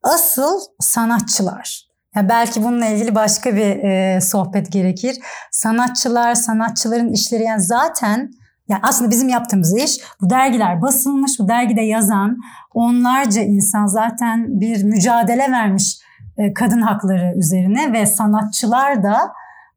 asıl 0.03 0.59
sanatçılar. 0.79 1.84
Yani 2.15 2.29
belki 2.29 2.63
bununla 2.63 2.85
ilgili 2.85 3.15
başka 3.15 3.55
bir 3.55 3.83
e, 3.83 4.21
sohbet 4.21 4.71
gerekir. 4.71 5.15
Sanatçılar, 5.51 6.35
sanatçıların 6.35 7.09
işleri 7.09 7.43
yani 7.43 7.61
zaten 7.61 8.31
yani 8.67 8.79
aslında 8.83 9.11
bizim 9.11 9.29
yaptığımız 9.29 9.77
iş 9.77 9.97
bu 10.21 10.29
dergiler 10.29 10.81
basılmış, 10.81 11.39
bu 11.39 11.47
dergide 11.47 11.81
yazan 11.81 12.37
onlarca 12.73 13.41
insan 13.41 13.85
zaten 13.85 14.59
bir 14.59 14.83
mücadele 14.83 15.51
vermiş 15.51 15.99
e, 16.37 16.53
kadın 16.53 16.81
hakları 16.81 17.33
üzerine 17.37 17.93
ve 17.93 18.05
sanatçılar 18.05 19.03
da 19.03 19.17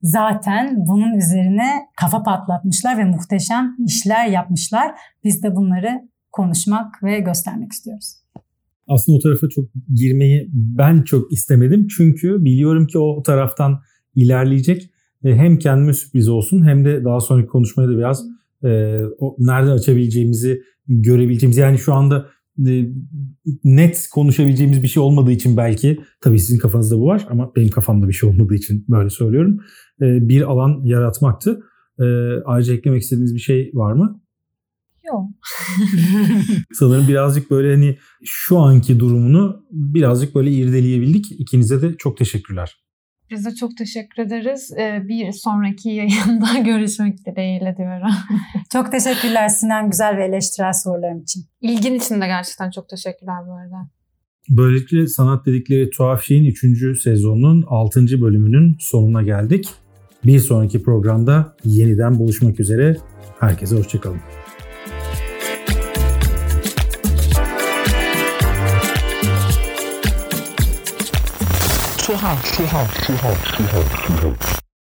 zaten 0.03 0.75
bunun 0.77 1.15
üzerine 1.15 1.89
kafa 1.97 2.23
patlatmışlar 2.23 2.99
ve 2.99 3.05
muhteşem 3.05 3.77
işler 3.87 4.27
yapmışlar. 4.27 4.95
Biz 5.25 5.43
de 5.43 5.57
bunları 5.57 6.09
konuşmak 6.33 7.03
ve 7.03 7.21
göstermek 7.21 7.73
istiyoruz 7.73 8.15
aslında 8.89 9.19
o 9.19 9.21
tarafa 9.21 9.49
çok 9.49 9.69
girmeyi 9.95 10.51
ben 10.53 11.03
çok 11.03 11.33
istemedim. 11.33 11.87
Çünkü 11.97 12.45
biliyorum 12.45 12.87
ki 12.87 12.99
o 12.99 13.23
taraftan 13.23 13.81
ilerleyecek. 14.15 14.91
E, 15.25 15.37
hem 15.37 15.59
kendime 15.59 15.93
sürpriz 15.93 16.29
olsun 16.29 16.65
hem 16.65 16.85
de 16.85 17.05
daha 17.05 17.21
sonraki 17.21 17.49
konuşmaya 17.49 17.89
da 17.89 17.99
biraz 17.99 18.25
e, 18.65 19.03
o 19.19 19.37
nereden 19.39 19.73
açabileceğimizi 19.73 20.63
görebileceğimiz. 20.89 21.57
Yani 21.57 21.79
şu 21.79 21.95
anda 21.95 22.27
e, 22.67 22.89
net 23.65 24.09
konuşabileceğimiz 24.13 24.83
bir 24.83 24.89
şey 24.89 25.03
olmadığı 25.03 25.33
için 25.33 25.57
belki 25.57 26.01
tabii 26.21 26.39
sizin 26.39 26.59
kafanızda 26.59 26.99
bu 26.99 27.07
var 27.07 27.27
ama 27.31 27.53
benim 27.57 27.71
kafamda 27.71 28.09
bir 28.09 28.13
şey 28.13 28.31
olmadığı 28.31 28.55
için 28.55 28.85
böyle 28.89 29.11
söylüyorum. 29.11 29.61
E, 30.03 30.29
bir 30.29 30.43
alan 30.43 30.81
yaratmaktı. 30.85 31.61
E, 31.99 32.05
ayrıca 32.45 32.75
eklemek 32.75 33.03
istediğiniz 33.03 33.35
bir 33.35 33.41
şey 33.41 33.71
var 33.75 33.93
mı? 33.93 34.21
Yok. 35.13 35.31
Sanırım 36.73 37.09
birazcık 37.09 37.51
böyle 37.51 37.75
hani 37.75 37.99
şu 38.25 38.59
anki 38.59 39.01
durumunu 39.01 39.67
birazcık 39.71 40.35
böyle 40.35 40.51
irdeleyebildik. 40.51 41.41
İkinize 41.41 41.83
de 41.83 41.97
çok 41.97 42.17
teşekkürler. 42.17 42.77
Biz 43.31 43.45
de 43.45 43.55
çok 43.55 43.77
teşekkür 43.77 44.23
ederiz. 44.23 44.73
Ee, 44.79 45.03
bir 45.09 45.33
sonraki 45.33 45.89
yayında 45.89 46.59
görüşmek 46.65 47.27
dileğiyle 47.27 47.75
diyorum. 47.79 48.15
Çok 48.73 48.93
teşekkürler 48.93 49.49
Sinan 49.49 49.91
güzel 49.91 50.17
ve 50.17 50.25
eleştirel 50.25 50.73
soruların 50.73 51.23
için. 51.23 51.45
İlgin 51.61 51.95
için 51.95 52.21
de 52.21 52.27
gerçekten 52.27 52.71
çok 52.71 52.89
teşekkürler 52.89 53.47
bu 53.47 53.53
arada. 53.53 53.91
Böylelikle 54.49 55.07
sanat 55.07 55.47
dedikleri 55.47 55.91
tuhaf 55.91 56.23
şeyin 56.23 56.45
3. 56.45 57.01
sezonunun 57.01 57.65
6. 57.69 58.21
bölümünün 58.21 58.77
sonuna 58.81 59.23
geldik. 59.23 59.69
Bir 60.25 60.39
sonraki 60.39 60.83
programda 60.83 61.57
yeniden 61.65 62.19
buluşmak 62.19 62.61
üzere. 62.61 62.97
Herkese 63.41 63.77
hoşçakalın. 63.77 64.21
Tuhaf, 72.09 72.41
tuhaf, 72.57 72.89
tuhaf, 73.05 73.53
tuhaf, 73.53 74.07
tuhaf. 74.07 74.68